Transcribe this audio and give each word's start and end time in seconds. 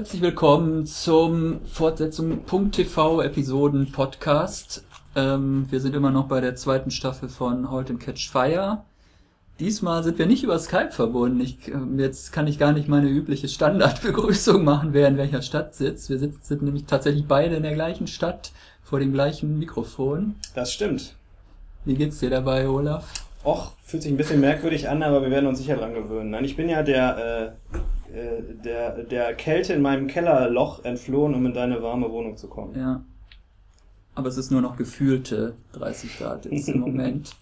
Herzlich 0.00 0.22
willkommen 0.22 0.86
zum 0.86 1.60
Fortsetzung 1.66 2.46
.tv 2.72 3.20
Episoden 3.20 3.92
Podcast. 3.92 4.82
Ähm, 5.14 5.66
wir 5.68 5.78
sind 5.78 5.94
immer 5.94 6.10
noch 6.10 6.26
bei 6.26 6.40
der 6.40 6.56
zweiten 6.56 6.90
Staffel 6.90 7.28
von 7.28 7.70
Halt 7.70 7.90
and 7.90 8.00
Catch 8.00 8.30
Fire. 8.30 8.82
Diesmal 9.58 10.02
sind 10.02 10.18
wir 10.18 10.24
nicht 10.24 10.42
über 10.42 10.58
Skype 10.58 10.92
verbunden. 10.92 11.38
Ich, 11.40 11.68
ähm, 11.68 11.98
jetzt 11.98 12.32
kann 12.32 12.46
ich 12.46 12.58
gar 12.58 12.72
nicht 12.72 12.88
meine 12.88 13.10
übliche 13.10 13.46
Standardbegrüßung 13.46 14.64
machen, 14.64 14.94
wer 14.94 15.06
in 15.06 15.18
welcher 15.18 15.42
Stadt 15.42 15.74
sitzt. 15.74 16.08
Wir 16.08 16.18
sitzen, 16.18 16.40
sind 16.44 16.62
nämlich 16.62 16.86
tatsächlich 16.86 17.26
beide 17.28 17.56
in 17.56 17.62
der 17.62 17.74
gleichen 17.74 18.06
Stadt 18.06 18.52
vor 18.82 19.00
dem 19.00 19.12
gleichen 19.12 19.58
Mikrofon. 19.58 20.36
Das 20.54 20.72
stimmt. 20.72 21.14
Wie 21.84 21.94
geht's 21.94 22.20
dir 22.20 22.30
dabei, 22.30 22.66
Olaf? 22.70 23.12
Och, 23.44 23.72
fühlt 23.84 24.02
sich 24.02 24.12
ein 24.12 24.16
bisschen 24.16 24.40
merkwürdig 24.40 24.88
an, 24.88 25.02
aber 25.02 25.20
wir 25.20 25.30
werden 25.30 25.46
uns 25.46 25.58
sicher 25.58 25.76
dran 25.76 25.92
gewöhnen. 25.92 26.30
Nein, 26.30 26.46
ich 26.46 26.56
bin 26.56 26.70
ja 26.70 26.82
der, 26.82 27.52
äh, 27.74 27.78
der, 28.64 29.04
der 29.04 29.34
Kälte 29.34 29.72
in 29.72 29.82
meinem 29.82 30.06
Kellerloch 30.06 30.84
entflohen, 30.84 31.34
um 31.34 31.46
in 31.46 31.54
deine 31.54 31.82
warme 31.82 32.10
Wohnung 32.10 32.36
zu 32.36 32.48
kommen. 32.48 32.78
Ja. 32.78 33.04
Aber 34.14 34.28
es 34.28 34.36
ist 34.36 34.50
nur 34.50 34.60
noch 34.60 34.76
gefühlte 34.76 35.54
30 35.72 36.18
Grad 36.18 36.44
jetzt 36.46 36.68
im 36.68 36.80
Moment. 36.80 37.36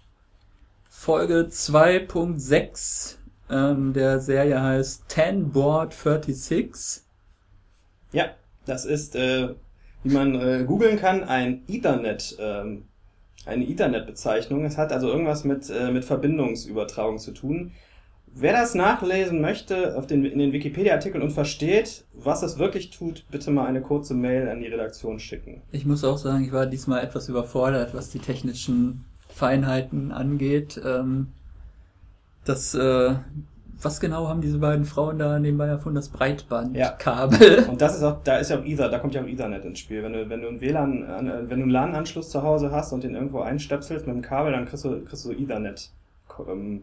Folge 0.89 1.49
2.6 1.51 3.19
ähm, 3.51 3.93
der 3.93 4.21
Serie 4.21 4.61
heißt 4.63 5.05
10 5.09 5.51
Board 5.51 5.95
36. 5.95 7.03
Ja, 8.13 8.27
das 8.67 8.85
ist, 8.85 9.17
äh, 9.17 9.55
wie 10.03 10.13
man 10.13 10.35
äh, 10.35 10.65
googeln 10.67 10.99
kann, 10.99 11.25
ein 11.25 11.63
Ethernet, 11.69 12.37
ähm, 12.39 12.85
eine 13.47 13.67
Ethernet-Bezeichnung. 13.67 14.65
Es 14.65 14.77
hat 14.77 14.93
also 14.93 15.09
irgendwas 15.09 15.45
mit, 15.45 15.71
äh, 15.71 15.91
mit 15.91 16.05
Verbindungsübertragung 16.05 17.19
zu 17.19 17.33
tun. 17.33 17.73
Wer 18.35 18.53
das 18.53 18.75
nachlesen 18.75 19.41
möchte 19.41 19.97
auf 19.97 20.07
den, 20.07 20.25
in 20.25 20.39
den 20.39 20.53
Wikipedia-Artikeln 20.53 21.23
und 21.23 21.31
versteht, 21.31 22.05
was 22.15 22.43
es 22.43 22.59
wirklich 22.59 22.91
tut, 22.91 23.25
bitte 23.31 23.51
mal 23.51 23.67
eine 23.67 23.81
kurze 23.81 24.15
Mail 24.15 24.49
an 24.49 24.61
die 24.61 24.67
Redaktion 24.67 25.19
schicken. 25.19 25.63
Ich 25.73 25.87
muss 25.87 26.05
auch 26.05 26.19
sagen, 26.19 26.45
ich 26.45 26.53
war 26.53 26.67
diesmal 26.67 27.03
etwas 27.03 27.29
überfordert, 27.29 27.95
was 27.95 28.11
die 28.11 28.19
technischen 28.19 29.05
Feinheiten 29.29 30.13
angeht. 30.13 30.81
Ähm, 30.85 31.29
das, 32.45 32.75
äh, 32.75 33.15
was 33.81 34.01
genau 34.01 34.29
haben 34.29 34.41
diese 34.41 34.59
beiden 34.59 34.85
Frauen 34.85 35.19
da 35.19 35.39
nebenbei 35.39 35.67
erfunden? 35.67 35.97
Das 35.97 36.09
Breitbandkabel. 36.09 37.67
Und 37.69 37.81
das 37.81 37.97
ist 37.97 38.03
auch, 38.03 38.23
da 38.25 38.39
ist 38.39 38.51
ja 38.51 38.59
auch 38.59 38.65
Ether, 38.65 38.89
da 38.89 38.99
kommt 38.99 39.15
ja 39.15 39.23
auch 39.23 39.27
Ethernet 39.27 39.65
ins 39.65 39.79
Spiel. 39.79 40.03
Wenn 40.03 40.13
du, 40.13 40.29
wenn 40.29 40.41
du 40.41 40.49
einen 40.49 40.61
WLAN, 40.61 41.03
äh, 41.05 41.51
wenn 41.51 41.59
du 41.59 41.65
einen 41.65 41.71
LAN-Anschluss 41.71 42.31
zu 42.31 42.43
Hause 42.43 42.71
hast 42.71 42.93
und 42.93 43.05
den 43.05 43.15
irgendwo 43.15 43.41
einstöpselst 43.41 44.07
mit 44.07 44.17
dem 44.17 44.23
Kabel, 44.23 44.53
dann 44.53 44.67
kriegst 44.67 44.85
du, 44.85 45.05
kriegst 45.05 45.25
du 45.25 45.33
Ethernet, 45.33 45.91
ähm, 46.49 46.83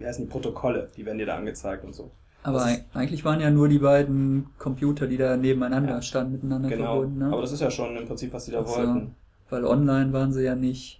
wie 0.00 0.06
heißen 0.06 0.24
die 0.24 0.30
Protokolle, 0.30 0.88
die 0.96 1.04
werden 1.06 1.18
dir 1.18 1.26
da 1.26 1.36
angezeigt 1.36 1.84
und 1.84 1.94
so. 1.94 2.10
Aber 2.42 2.66
eigentlich 2.94 3.22
waren 3.24 3.40
ja 3.40 3.50
nur 3.50 3.68
die 3.68 3.78
beiden 3.80 4.46
Computer, 4.58 5.06
die 5.06 5.18
da 5.18 5.36
nebeneinander 5.36 5.96
Ja. 5.96 6.02
standen, 6.02 6.32
miteinander 6.32 6.70
Genau. 6.70 6.92
verbunden. 6.94 7.18
Ne? 7.18 7.26
Aber 7.26 7.42
das 7.42 7.52
ist 7.52 7.60
ja 7.60 7.70
schon 7.70 7.94
im 7.96 8.06
Prinzip, 8.06 8.32
was 8.32 8.46
sie 8.46 8.52
da 8.52 8.62
Ach 8.62 8.66
so. 8.66 8.76
wollten. 8.78 9.14
Weil 9.50 9.64
online 9.64 10.12
waren 10.14 10.32
sie 10.32 10.42
ja 10.44 10.54
nicht. 10.56 10.96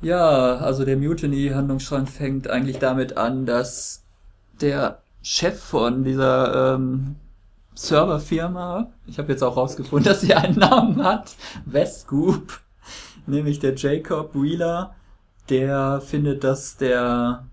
Ja, 0.00 0.56
also 0.56 0.84
der 0.84 0.96
Mutiny-Handlungsstrang 0.96 2.06
fängt 2.06 2.48
eigentlich 2.48 2.78
damit 2.78 3.16
an, 3.16 3.46
dass 3.46 4.04
der 4.60 5.02
Chef 5.22 5.58
von 5.60 6.04
dieser 6.04 6.74
ähm, 6.74 7.16
Serverfirma, 7.74 8.90
ich 9.06 9.18
habe 9.18 9.32
jetzt 9.32 9.42
auch 9.42 9.56
rausgefunden, 9.56 10.04
dass 10.12 10.20
sie 10.20 10.34
einen 10.34 10.58
Namen 10.58 11.02
hat, 11.02 11.34
Westgoop, 11.64 12.60
nämlich 13.26 13.58
der 13.58 13.74
Jacob 13.74 14.34
Wheeler, 14.34 14.94
der 15.48 16.00
findet, 16.00 16.44
dass 16.44 16.76
der 16.76 17.44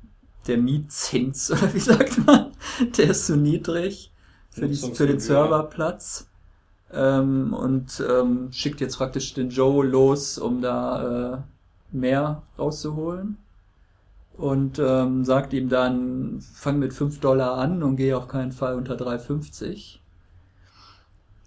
der 0.47 0.57
Mietzins, 0.57 1.51
oder 1.51 1.73
wie 1.73 1.79
sagt 1.79 2.25
man, 2.25 2.51
der 2.97 3.09
ist 3.09 3.25
zu 3.25 3.35
niedrig 3.35 4.11
für, 4.49 4.67
die, 4.67 4.75
für 4.75 5.07
den. 5.07 5.19
Serverplatz 5.19 6.27
ähm, 6.93 7.53
und 7.53 8.03
ähm, 8.07 8.51
schickt 8.51 8.81
jetzt 8.81 8.97
praktisch 8.97 9.33
den 9.33 9.49
Joe 9.49 9.85
los, 9.85 10.37
um 10.37 10.61
da 10.61 11.33
äh, 11.33 11.37
mehr 11.95 12.43
rauszuholen. 12.59 13.37
Und 14.37 14.79
ähm, 14.79 15.23
sagt 15.23 15.53
ihm 15.53 15.69
dann, 15.69 16.41
fang 16.41 16.77
mit 16.79 16.93
5 16.93 17.19
Dollar 17.21 17.57
an 17.57 17.81
und 17.83 17.95
geh 17.95 18.13
auf 18.13 18.27
keinen 18.27 18.51
Fall 18.51 18.75
unter 18.75 18.95
3,50. 18.95 19.99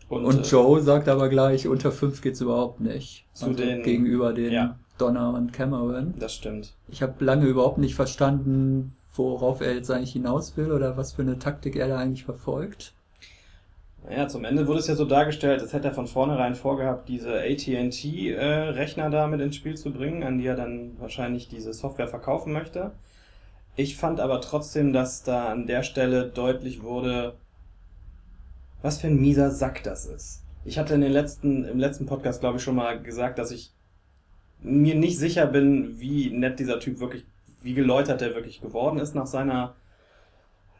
und, 0.09 0.25
Und, 0.25 0.38
äh, 0.38 0.42
Joe 0.42 0.81
sagt 0.81 1.06
aber 1.09 1.28
gleich, 1.28 1.69
unter 1.69 1.92
5 1.92 2.22
geht's 2.22 2.41
überhaupt 2.41 2.81
nicht. 2.81 3.26
Also 3.34 3.48
Zu 3.48 3.54
den- 3.54 3.82
gegenüber 3.82 4.32
den 4.32 4.53
ja. 4.53 4.76
Donner 4.97 5.34
und 5.34 5.53
Cameron. 5.53 6.14
Das 6.19 6.32
stimmt. 6.34 6.72
Ich 6.88 7.03
habe 7.03 7.22
lange 7.25 7.47
überhaupt 7.47 7.76
nicht 7.78 7.94
verstanden, 7.94 8.94
worauf 9.15 9.60
er 9.60 9.75
jetzt 9.75 9.91
eigentlich 9.91 10.12
hinaus 10.12 10.56
will 10.56 10.72
oder 10.72 10.97
was 10.97 11.12
für 11.12 11.22
eine 11.22 11.38
Taktik 11.38 11.76
er 11.76 11.88
da 11.88 11.98
eigentlich 11.98 12.25
verfolgt. 12.25 12.94
Naja, 14.08 14.26
zum 14.26 14.46
Ende 14.46 14.66
wurde 14.66 14.78
es 14.78 14.86
ja 14.86 14.94
so 14.94 15.04
dargestellt, 15.04 15.60
als 15.60 15.74
hätte 15.74 15.88
er 15.88 15.94
von 15.94 16.06
vornherein 16.06 16.54
vorgehabt, 16.54 17.10
diese 17.10 17.41
AT&T-Rechner 17.41 19.10
da 19.10 19.26
mit 19.26 19.41
ins 19.42 19.56
Spiel 19.56 19.76
zu 19.76 19.92
bringen, 19.92 20.22
an 20.22 20.38
die 20.38 20.46
er 20.46 20.56
dann 20.56 20.98
wahrscheinlich 20.98 21.48
diese 21.48 21.74
Software 21.74 22.08
verkaufen 22.08 22.54
möchte. 22.54 22.92
Ich 23.76 23.98
fand 23.98 24.18
aber 24.18 24.41
trotzdem, 24.41 24.94
dass 24.94 25.24
da 25.24 25.48
an 25.48 25.66
der 25.66 25.82
Stelle 25.82 26.26
deutlich 26.26 26.82
wurde, 26.82 27.34
was 28.80 28.98
für 28.98 29.08
ein 29.08 29.20
mieser 29.20 29.50
Sack 29.50 29.82
das 29.82 30.06
ist. 30.06 30.42
Ich 30.64 30.78
hatte 30.78 30.94
in 30.94 31.02
den 31.02 31.12
letzten, 31.12 31.64
im 31.64 31.78
letzten 31.78 32.06
Podcast, 32.06 32.41
glaube 32.41 32.56
ich, 32.56 32.62
schon 32.62 32.76
mal 32.76 33.02
gesagt, 33.02 33.38
dass 33.38 33.50
ich 33.50 33.72
mir 34.60 34.94
nicht 34.94 35.18
sicher 35.18 35.47
bin, 35.47 36.00
wie 36.00 36.30
nett 36.30 36.58
dieser 36.58 36.80
Typ 36.80 36.98
wirklich, 37.00 37.26
wie 37.60 37.74
geläutert 37.74 38.22
er 38.22 38.34
wirklich 38.34 38.62
geworden 38.62 38.98
ist 38.98 39.14
nach 39.14 39.26
seiner 39.26 39.74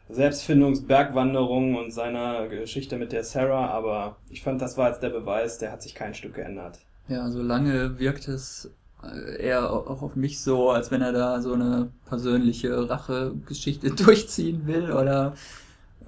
Selbstfindungsbergwanderung 0.09 1.75
und 1.75 1.91
seiner 1.91 2.47
Geschichte 2.47 2.97
mit 2.97 3.11
der 3.11 3.23
Sarah, 3.23 3.69
aber 3.69 4.17
ich 4.29 4.41
fand, 4.41 4.61
das 4.61 4.77
war 4.77 4.89
jetzt 4.89 5.03
der 5.03 5.11
Beweis, 5.11 5.59
der 5.59 5.71
hat 5.71 5.83
sich 5.83 5.93
kein 5.93 6.13
Stück 6.13 6.33
geändert. 6.33 6.79
Ja, 7.07 7.29
so 7.29 7.41
lange 7.41 7.99
wirkt 7.99 8.27
es 8.27 8.71
äh, 9.03 9.41
eher 9.41 9.71
auch 9.71 10.01
auf 10.01 10.15
mich 10.15 10.41
so, 10.41 10.71
als 10.71 10.91
wenn 10.91 11.01
er 11.01 11.13
da 11.13 11.41
so 11.41 11.53
eine 11.53 11.91
persönliche 12.07 12.89
Rachegeschichte 12.89 13.91
durchziehen 13.95 14.65
will 14.65 14.91
oder 14.91 15.33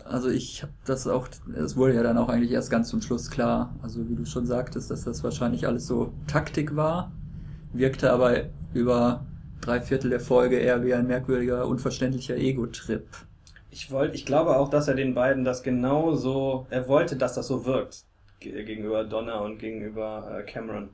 also 0.03 0.29
ich 0.29 0.63
habe 0.63 0.73
das 0.85 1.07
auch, 1.07 1.27
es 1.55 1.77
wurde 1.77 1.93
ja 1.93 2.03
dann 2.03 2.17
auch 2.17 2.27
eigentlich 2.27 2.51
erst 2.51 2.71
ganz 2.71 2.89
zum 2.89 3.01
Schluss 3.01 3.29
klar, 3.29 3.75
also 3.81 4.07
wie 4.09 4.15
du 4.15 4.25
schon 4.25 4.45
sagtest, 4.45 4.91
dass 4.91 5.03
das 5.03 5.23
wahrscheinlich 5.23 5.67
alles 5.67 5.87
so 5.87 6.11
Taktik 6.27 6.75
war, 6.75 7.11
wirkte 7.71 8.11
aber 8.11 8.45
über 8.73 9.25
drei 9.61 9.79
Viertel 9.79 10.09
der 10.09 10.19
Folge 10.19 10.57
eher 10.57 10.83
wie 10.83 10.93
ein 10.93 11.07
merkwürdiger, 11.07 11.67
unverständlicher 11.67 12.35
Ego-Trip. 12.35 13.05
Ich 13.71 13.89
wollte, 13.91 14.15
ich 14.15 14.25
glaube 14.25 14.57
auch, 14.57 14.69
dass 14.69 14.87
er 14.87 14.95
den 14.95 15.13
beiden 15.15 15.43
das 15.45 15.63
genau 15.63 16.13
so, 16.15 16.67
er 16.69 16.87
wollte, 16.87 17.15
dass 17.15 17.35
das 17.35 17.47
so 17.47 17.65
wirkt 17.65 18.03
ge- 18.39 18.63
gegenüber 18.65 19.03
Donna 19.03 19.39
und 19.39 19.59
gegenüber 19.59 20.39
äh, 20.39 20.43
Cameron. 20.43 20.89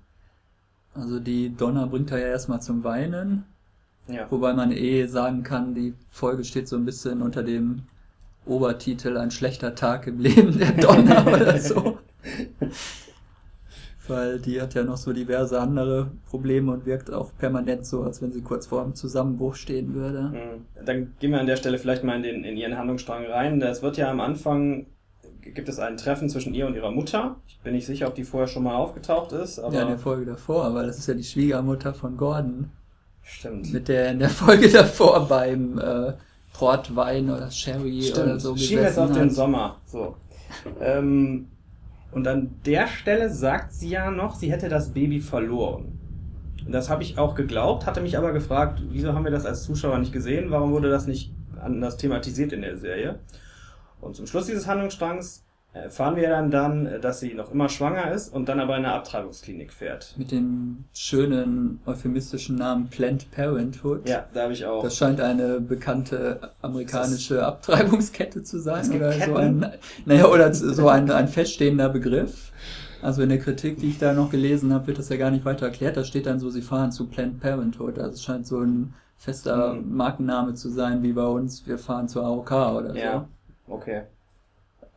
Also 0.93 1.19
die 1.19 1.55
Donna 1.55 1.85
bringt 1.85 2.11
er 2.11 2.19
ja 2.19 2.27
erstmal 2.27 2.61
zum 2.61 2.83
Weinen, 2.83 3.45
Ja. 4.07 4.27
Wobei 4.31 4.53
man 4.53 4.71
eh 4.71 5.05
sagen 5.07 5.43
kann, 5.43 5.75
die 5.75 5.93
Folge 6.11 6.43
steht 6.43 6.67
so 6.67 6.75
ein 6.77 6.85
bisschen 6.85 7.21
unter 7.21 7.43
dem 7.43 7.83
Obertitel 8.45 9.17
Ein 9.17 9.31
schlechter 9.31 9.75
Tag 9.75 10.07
im 10.07 10.19
Leben 10.19 10.57
der 10.57 10.71
Donner 10.73 11.27
oder 11.33 11.59
so. 11.59 11.99
Weil 14.07 14.39
die 14.39 14.61
hat 14.61 14.73
ja 14.73 14.83
noch 14.83 14.97
so 14.97 15.13
diverse 15.13 15.59
andere 15.59 16.11
Probleme 16.29 16.71
und 16.71 16.85
wirkt 16.85 17.11
auch 17.11 17.31
permanent 17.37 17.85
so, 17.85 18.03
als 18.03 18.21
wenn 18.21 18.31
sie 18.31 18.41
kurz 18.41 18.67
vor 18.67 18.83
dem 18.83 18.95
Zusammenbruch 18.95 19.55
stehen 19.55 19.93
würde. 19.93 20.21
Mhm. 20.21 20.85
Dann 20.85 21.13
gehen 21.19 21.31
wir 21.31 21.39
an 21.39 21.47
der 21.47 21.57
Stelle 21.57 21.77
vielleicht 21.77 22.03
mal 22.03 22.15
in, 22.15 22.23
den, 22.23 22.43
in 22.43 22.57
ihren 22.57 22.77
Handlungsstrang 22.77 23.25
rein. 23.25 23.61
Es 23.61 23.81
wird 23.81 23.97
ja 23.97 24.09
am 24.09 24.19
Anfang, 24.19 24.85
gibt 25.41 25.69
es 25.69 25.79
ein 25.79 25.97
Treffen 25.97 26.29
zwischen 26.29 26.53
ihr 26.53 26.67
und 26.67 26.75
ihrer 26.75 26.91
Mutter. 26.91 27.37
Ich 27.47 27.59
bin 27.59 27.73
nicht 27.73 27.85
sicher, 27.85 28.07
ob 28.07 28.15
die 28.15 28.23
vorher 28.23 28.47
schon 28.47 28.63
mal 28.63 28.75
aufgetaucht 28.75 29.31
ist, 29.31 29.57
ja, 29.57 29.65
in 29.67 29.71
der 29.71 29.97
Folge 29.97 30.25
davor, 30.25 30.73
weil 30.73 30.87
das 30.87 30.97
ist 30.97 31.07
ja 31.07 31.13
die 31.13 31.23
Schwiegermutter 31.23 31.93
von 31.93 32.17
Gordon, 32.17 32.69
stimmt. 33.23 33.73
mit 33.73 33.87
der 33.87 34.11
in 34.11 34.19
der 34.19 34.29
Folge 34.29 34.69
davor 34.71 35.27
beim 35.27 35.79
äh, 35.79 36.13
Portwein 36.53 37.29
oder 37.29 37.51
Sherry 37.51 38.11
oder 38.11 38.23
Stimmt, 38.23 38.41
so 38.41 38.55
schieben 38.55 38.77
wir 38.77 38.87
jetzt 38.87 38.99
auf 38.99 39.11
den. 39.11 39.29
Sommer. 39.29 39.77
So. 39.85 40.15
Ähm, 40.81 41.47
und 42.11 42.27
an 42.27 42.55
der 42.65 42.87
Stelle 42.87 43.29
sagt 43.29 43.73
sie 43.73 43.89
ja 43.89 44.11
noch, 44.11 44.35
sie 44.35 44.51
hätte 44.51 44.69
das 44.69 44.93
Baby 44.93 45.19
verloren. 45.19 45.97
Und 46.65 46.71
das 46.71 46.89
habe 46.89 47.03
ich 47.03 47.17
auch 47.17 47.35
geglaubt, 47.35 47.85
hatte 47.85 48.01
mich 48.01 48.17
aber 48.17 48.33
gefragt, 48.33 48.81
wieso 48.89 49.13
haben 49.13 49.23
wir 49.23 49.31
das 49.31 49.45
als 49.45 49.63
Zuschauer 49.63 49.99
nicht 49.99 50.11
gesehen? 50.11 50.51
Warum 50.51 50.71
wurde 50.71 50.89
das 50.89 51.07
nicht 51.07 51.33
anders 51.61 51.97
thematisiert 51.97 52.51
in 52.53 52.61
der 52.61 52.77
Serie? 52.77 53.19
Und 54.01 54.15
zum 54.15 54.27
Schluss 54.27 54.47
dieses 54.47 54.67
Handlungsstrangs 54.67 55.46
erfahren 55.83 56.15
wir 56.15 56.29
dann 56.29 56.51
dann, 56.51 57.01
dass 57.01 57.19
sie 57.19 57.33
noch 57.33 57.51
immer 57.51 57.69
schwanger 57.69 58.11
ist 58.11 58.33
und 58.33 58.47
dann 58.49 58.59
aber 58.59 58.77
in 58.77 58.85
eine 58.85 58.93
Abtreibungsklinik 58.93 59.71
fährt. 59.73 60.13
Mit 60.17 60.31
dem 60.31 60.85
schönen 60.93 61.79
euphemistischen 61.85 62.55
Namen 62.57 62.87
Planned 62.89 63.29
Parenthood. 63.31 64.07
Ja, 64.07 64.25
da 64.33 64.43
habe 64.43 64.53
ich 64.53 64.65
auch. 64.65 64.83
Das 64.83 64.95
scheint 64.95 65.21
eine 65.21 65.59
bekannte 65.59 66.51
amerikanische 66.61 67.45
Abtreibungskette 67.45 68.43
zu 68.43 68.59
sein. 68.59 68.91
Oder 68.91 69.11
so 69.13 69.35
ein, 69.35 69.65
naja, 70.05 70.27
oder 70.27 70.53
so 70.53 70.89
ein, 70.89 71.09
ein 71.11 71.27
feststehender 71.27 71.89
Begriff. 71.89 72.51
Also 73.01 73.21
in 73.21 73.29
der 73.29 73.37
Kritik, 73.39 73.77
die 73.79 73.89
ich 73.89 73.99
da 73.99 74.13
noch 74.13 74.31
gelesen 74.31 74.73
habe, 74.73 74.87
wird 74.87 74.97
das 74.99 75.09
ja 75.09 75.17
gar 75.17 75.29
nicht 75.31 75.45
weiter 75.45 75.67
erklärt. 75.67 75.97
Da 75.97 76.03
steht 76.03 76.25
dann 76.25 76.39
so, 76.39 76.49
sie 76.49 76.61
fahren 76.63 76.91
zu 76.91 77.07
Planned 77.07 77.39
Parenthood. 77.39 77.99
Also 77.99 78.13
es 78.13 78.23
scheint 78.23 78.47
so 78.47 78.59
ein 78.59 78.93
fester 79.17 79.73
Mhm. 79.75 79.95
Markenname 79.95 80.53
zu 80.53 80.69
sein, 80.69 81.03
wie 81.03 81.13
bei 81.13 81.25
uns, 81.25 81.65
wir 81.67 81.77
fahren 81.77 82.07
zur 82.07 82.23
AOK 82.23 82.51
oder 82.51 82.95
Ja, 82.95 83.27
okay. 83.67 84.03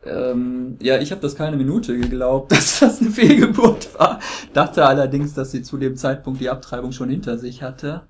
Ähm, 0.04 0.76
ja, 0.80 0.98
ich 0.98 1.10
habe 1.12 1.20
das 1.20 1.34
keine 1.34 1.56
Minute 1.56 1.98
geglaubt, 1.98 2.52
dass 2.52 2.80
das 2.80 3.00
eine 3.00 3.10
Fehlgeburt 3.10 3.98
war. 3.98 4.20
Dachte 4.52 4.86
allerdings, 4.86 5.34
dass 5.34 5.50
sie 5.50 5.62
zu 5.62 5.76
dem 5.76 5.96
Zeitpunkt 5.96 6.40
die 6.40 6.50
Abtreibung 6.50 6.92
schon 6.92 7.10
hinter 7.10 7.38
sich 7.38 7.62
hatte. 7.62 8.02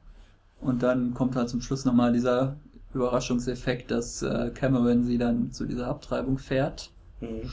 Und 0.61 0.83
dann 0.83 1.15
kommt 1.15 1.37
halt 1.37 1.49
zum 1.49 1.61
Schluss 1.63 1.85
nochmal 1.85 2.13
dieser 2.13 2.57
Überraschungseffekt, 2.95 3.91
dass 3.91 4.23
äh, 4.23 4.51
Cameron 4.55 5.05
sie 5.05 5.19
dann 5.19 5.53
zu 5.53 5.65
dieser 5.65 5.89
Abtreibung 5.89 6.39
fährt. 6.39 6.91
Mhm. 7.21 7.51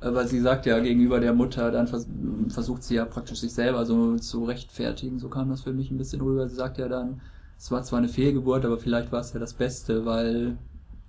Aber 0.00 0.26
sie 0.26 0.40
sagt 0.40 0.66
ja 0.66 0.78
gegenüber 0.78 1.18
der 1.18 1.34
Mutter, 1.34 1.72
dann 1.72 1.88
vers 1.88 2.06
versucht 2.50 2.84
sie 2.84 2.94
ja 2.94 3.04
praktisch 3.04 3.40
sich 3.40 3.52
selber 3.52 3.84
so 3.84 4.16
zu 4.16 4.44
rechtfertigen. 4.44 5.18
So 5.18 5.28
kam 5.28 5.50
das 5.50 5.62
für 5.62 5.72
mich 5.72 5.90
ein 5.90 5.98
bisschen 5.98 6.20
rüber. 6.20 6.48
Sie 6.48 6.54
sagt 6.54 6.78
ja 6.78 6.88
dann, 6.88 7.20
es 7.58 7.70
war 7.72 7.82
zwar 7.82 7.98
eine 7.98 8.08
Fehlgeburt, 8.08 8.64
aber 8.64 8.78
vielleicht 8.78 9.10
war 9.10 9.20
es 9.20 9.32
ja 9.32 9.40
das 9.40 9.54
Beste, 9.54 10.06
weil 10.06 10.56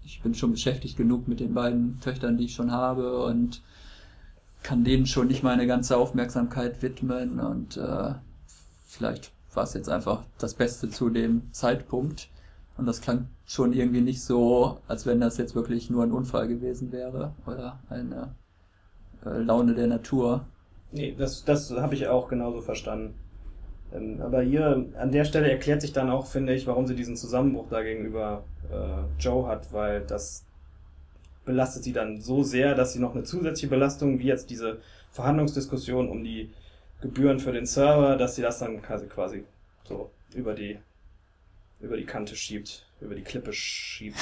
ich 0.10 0.22
bin 0.24 0.34
schon 0.34 0.52
beschäftigt 0.52 0.98
genug 0.98 1.28
mit 1.28 1.40
den 1.40 1.54
beiden 1.54 2.00
Töchtern, 2.00 2.38
die 2.38 2.46
ich 2.46 2.56
schon 2.56 2.72
habe 2.72 3.24
und 3.24 3.62
kann 4.64 4.84
denen 4.84 5.06
schon 5.06 5.28
nicht 5.28 5.44
meine 5.44 5.68
ganze 5.68 5.98
Aufmerksamkeit 5.98 6.82
widmen 6.82 7.40
und 7.40 7.78
äh, 7.78 8.16
vielleicht 8.86 9.32
war 9.54 9.64
es 9.64 9.74
jetzt 9.74 9.90
einfach 9.90 10.24
das 10.40 10.56
Beste 10.56 10.90
zu 10.90 11.10
dem 11.10 11.54
Zeitpunkt. 11.54 12.30
Und 12.76 12.86
das 12.86 13.02
klang 13.02 13.28
schon 13.46 13.74
irgendwie 13.74 14.02
nicht 14.02 14.24
so, 14.24 14.80
als 14.88 15.06
wenn 15.06 15.20
das 15.20 15.38
jetzt 15.38 15.54
wirklich 15.54 15.90
nur 15.90 16.04
ein 16.04 16.12
Unfall 16.12 16.48
gewesen 16.48 16.92
wäre 16.92 17.34
oder 17.46 17.80
eine 17.90 18.36
äh, 19.26 19.38
Laune 19.42 19.76
der 19.76 19.88
Natur. 19.88 20.46
Nee, 20.92 21.14
das, 21.18 21.44
das 21.44 21.72
habe 21.72 21.96
ich 21.96 22.08
auch 22.08 22.30
genauso 22.30 22.62
verstanden. 22.62 23.16
Ähm, 23.94 24.22
aber 24.22 24.42
hier 24.42 24.86
an 24.98 25.12
der 25.12 25.26
Stelle 25.26 25.50
erklärt 25.50 25.82
sich 25.82 25.94
dann 25.94 26.10
auch, 26.10 26.28
finde 26.28 26.54
ich, 26.54 26.68
warum 26.68 26.88
sie 26.88 26.96
diesen 26.96 27.16
Zusammenbruch 27.16 27.68
da 27.70 27.82
gegenüber 27.82 28.44
äh, 28.72 29.22
Joe 29.22 29.48
hat, 29.48 29.72
weil 29.74 30.02
das 30.02 30.46
belastet 31.46 31.84
sie 31.84 31.94
dann 31.94 32.22
so 32.22 32.44
sehr, 32.44 32.76
dass 32.76 32.94
sie 32.94 33.00
noch 33.00 33.16
eine 33.16 33.24
zusätzliche 33.24 33.70
Belastung, 33.70 34.20
wie 34.20 34.28
jetzt 34.28 34.50
diese 34.50 34.80
Verhandlungsdiskussion 35.12 36.10
um 36.10 36.24
die 36.24 36.52
Gebühren 37.02 37.40
für 37.40 37.52
den 37.52 37.66
Server, 37.66 38.18
dass 38.18 38.36
sie 38.36 38.42
das 38.42 38.60
dann 38.60 38.82
quasi, 38.82 39.08
quasi 39.08 39.44
so 39.84 40.12
über 40.34 40.54
die, 40.54 40.78
über 41.80 41.98
die 41.98 42.06
Kante 42.06 42.36
schiebt, 42.36 42.86
über 43.02 43.16
die 43.16 43.24
Klippe 43.24 43.54
schiebt. 43.54 44.18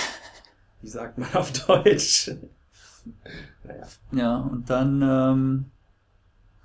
Wie 0.81 0.87
sagt 0.87 1.17
man 1.17 1.33
auf 1.33 1.51
Deutsch? 1.51 2.31
naja. 3.63 3.87
Ja, 4.11 4.37
und 4.37 4.69
dann 4.69 5.01
ähm, 5.01 5.65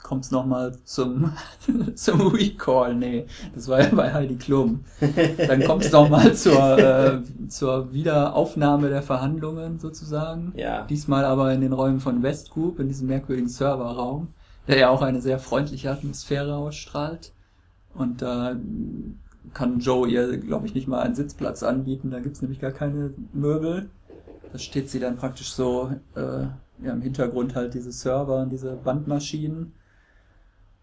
kommt 0.02 0.24
es 0.24 0.30
nochmal 0.30 0.76
zum, 0.84 1.32
zum 1.94 2.28
Recall. 2.28 2.94
Nee, 2.94 3.26
das 3.54 3.68
war 3.68 3.80
ja 3.80 3.88
bei 3.94 4.12
Heidi 4.12 4.36
Klum. 4.36 4.84
Dann 5.36 5.64
kommt 5.64 5.84
es 5.84 5.92
nochmal 5.92 6.34
zur, 6.34 6.78
äh, 6.78 7.48
zur 7.48 7.92
Wiederaufnahme 7.92 8.88
der 8.88 9.02
Verhandlungen 9.02 9.78
sozusagen. 9.78 10.52
Ja. 10.56 10.84
Diesmal 10.86 11.24
aber 11.24 11.52
in 11.52 11.60
den 11.60 11.72
Räumen 11.72 12.00
von 12.00 12.22
West 12.22 12.50
Group, 12.50 12.78
in 12.78 12.88
diesem 12.88 13.08
merkwürdigen 13.08 13.48
Serverraum, 13.48 14.28
der 14.68 14.78
ja 14.78 14.90
auch 14.90 15.02
eine 15.02 15.20
sehr 15.20 15.38
freundliche 15.38 15.90
Atmosphäre 15.90 16.56
ausstrahlt. 16.56 17.32
Und 17.94 18.22
da 18.22 18.56
kann 19.54 19.80
Joe 19.80 20.08
ihr, 20.08 20.38
glaube 20.38 20.66
ich, 20.66 20.74
nicht 20.74 20.88
mal 20.88 21.00
einen 21.00 21.14
Sitzplatz 21.14 21.62
anbieten, 21.62 22.10
da 22.10 22.20
gibt's 22.20 22.42
nämlich 22.42 22.60
gar 22.60 22.70
keine 22.70 23.12
Möbel. 23.32 23.90
Da 24.52 24.58
steht 24.58 24.90
sie 24.90 25.00
dann 25.00 25.16
praktisch 25.16 25.52
so 25.52 25.90
äh, 26.14 26.46
ja, 26.84 26.92
im 26.92 27.00
Hintergrund 27.00 27.54
halt 27.54 27.74
diese 27.74 27.92
Server 27.92 28.42
und 28.42 28.50
diese 28.50 28.72
Bandmaschinen. 28.72 29.72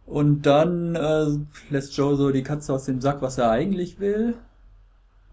Und 0.10 0.42
dann 0.48 0.96
äh, 0.96 1.28
lässt 1.70 1.96
Joe 1.96 2.16
so 2.16 2.32
die 2.32 2.42
Katze 2.42 2.74
aus 2.74 2.86
dem 2.86 3.00
Sack, 3.00 3.22
was 3.22 3.38
er 3.38 3.52
eigentlich 3.52 4.00
will. 4.00 4.34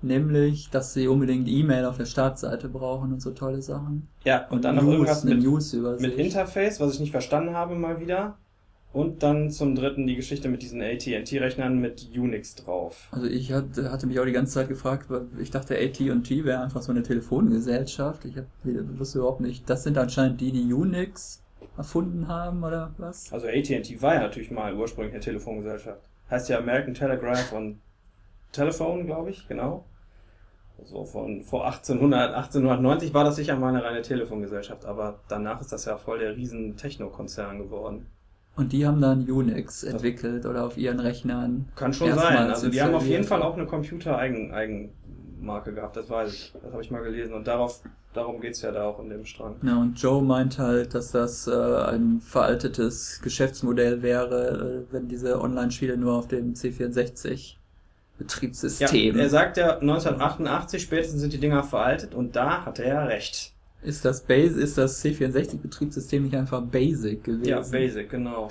Nämlich, 0.03 0.69
dass 0.69 0.93
sie 0.93 1.09
unbedingt 1.09 1.49
E-Mail 1.49 1.87
auf 1.87 1.97
der 1.97 2.05
Startseite 2.05 2.69
brauchen 2.69 3.15
und 3.15 3.23
so 3.23 3.31
tolle 3.31 3.63
Sachen. 3.63 4.07
Ja, 4.25 4.47
und 4.51 4.67
dann 4.67 4.77
noch 4.77 4.83
News, 4.83 4.93
irgendwas 4.93 5.25
eine 5.25 5.35
mit, 5.37 5.45
News 5.45 5.73
über 5.73 5.99
mit. 5.99 6.19
Interface, 6.19 6.79
was 6.79 6.93
ich 6.93 7.01
nicht 7.01 7.11
verstanden 7.11 7.55
habe 7.55 7.75
mal 7.75 8.01
wieder. 8.01 8.37
Und 8.93 9.23
dann 9.23 9.51
zum 9.51 9.75
dritten 9.75 10.07
die 10.07 10.15
Geschichte 10.15 10.51
mit 10.51 10.61
diesen 10.63 10.83
AT&T-Rechnern 10.83 11.81
mit 11.81 12.11
Unix 12.15 12.55
drauf. 12.55 13.09
Also 13.13 13.27
ich 13.27 13.53
hatte, 13.53 14.07
mich 14.07 14.21
auch 14.21 14.27
die 14.27 14.33
ganze 14.33 14.55
Zeit 14.55 14.69
gefragt, 14.69 15.07
ich 15.41 15.51
dachte 15.51 15.75
AT&T 15.75 16.45
wäre 16.45 16.61
einfach 16.61 16.83
so 16.83 16.93
eine 16.93 17.03
Telefongesellschaft. 17.03 18.27
Ich 18.27 18.37
hab, 18.37 18.45
wusste 18.63 19.19
überhaupt 19.21 19.41
nicht. 19.41 19.69
Das 19.71 19.85
sind 19.85 19.97
anscheinend 19.97 20.43
die, 20.43 20.53
die 20.53 20.73
Unix 20.73 21.43
erfunden 21.77 22.29
haben 22.29 22.65
oder 22.65 22.95
was? 22.99 23.33
Also 23.33 23.49
AT&T 23.49 24.01
war 24.01 24.15
ja 24.15 24.21
natürlich 24.21 24.51
mal 24.51 24.75
ursprünglich 24.75 25.15
eine 25.15 25.23
Telefongesellschaft. 25.23 26.01
Heißt 26.31 26.49
ja 26.49 26.59
American 26.59 26.95
Telegraph 26.95 27.53
und 27.53 27.81
Telephone, 28.53 29.07
glaube 29.07 29.31
ich, 29.31 29.47
genau. 29.49 29.85
So 30.85 31.05
von 31.05 31.43
vor 31.43 31.67
1800, 31.67 32.35
1890 32.35 33.15
war 33.15 33.25
das 33.25 33.37
sicher 33.37 33.57
mal 33.57 33.69
eine 33.69 33.83
reine 33.83 34.03
Telefongesellschaft, 34.03 34.85
aber 34.85 35.21
danach 35.29 35.61
ist 35.61 35.73
das 35.73 35.87
ja 35.87 35.97
voll 35.97 36.19
der 36.19 36.37
riesen 36.37 36.77
Techno-Konzern 36.77 37.59
geworden. 37.59 38.07
Und 38.57 38.73
die 38.73 38.87
haben 38.87 39.01
dann 39.01 39.31
Unix 39.31 39.85
entwickelt 39.85 40.47
oder 40.47 40.65
auf 40.65 40.79
ihren 40.79 41.01
Rechnern. 41.01 41.69
Kann 41.77 41.93
schon 41.93 42.15
sein. 42.15 42.49
Also 42.49 42.71
die 42.71 42.81
haben 42.81 42.95
auf 42.95 43.07
jeden. 43.07 43.25
Fall 43.25 43.43
auch 43.43 43.55
eine 43.55 43.67
Computer-Eigenmarke 43.67 45.75
gehabt, 45.75 45.97
das 45.97 46.09
weiß 46.09 46.33
ich. 46.33 46.55
Das 46.63 46.73
habe 46.73 46.83
ich 46.83 46.91
mal 46.91 47.03
gelesen. 47.03 47.35
Und 47.35 47.47
darauf, 47.47 47.83
darum 48.17 48.41
geht's 48.41 48.63
ja 48.63 48.73
da 48.73 48.85
auch 48.85 48.99
in 49.01 49.09
dem 49.11 49.25
Strang. 49.25 49.57
Ja, 49.63 49.77
und 49.81 50.01
Joe 50.01 50.23
meint 50.23 50.59
halt, 50.59 50.95
dass 50.95 51.13
das 51.13 51.47
äh, 51.47 51.53
ein 51.53 52.21
veraltetes 52.21 53.21
Geschäftsmodell 53.23 54.03
wäre, 54.03 54.85
äh, 54.89 54.93
wenn 54.93 55.09
diese 55.09 55.41
Online-Spiele 55.41 55.97
nur 55.97 56.15
auf 56.15 56.29
dem 56.29 56.55
C64 56.55 57.55
Ja, 57.55 57.57
Betriebssystem. 58.19 59.19
er 59.19 59.29
sagt 59.29 59.57
ja, 59.59 59.79
1988 59.79 60.83
spätestens 60.83 61.21
sind 61.21 61.33
die 61.33 61.39
Dinger 61.41 61.63
veraltet 61.63 62.15
und 62.15 62.35
da 62.37 62.65
hatte 62.65 62.83
er 62.85 63.09
recht. 63.09 63.53
ist 63.83 64.05
das 64.05 64.23
Base, 64.23 64.59
ist 64.61 64.79
das 64.79 65.05
C64 65.05 65.59
Betriebssystem 65.61 66.25
nicht 66.25 66.35
einfach 66.35 66.63
Basic 66.63 67.23
gewesen? 67.23 67.45
Ja, 67.49 67.61
Basic, 67.61 68.09
genau. 68.11 68.49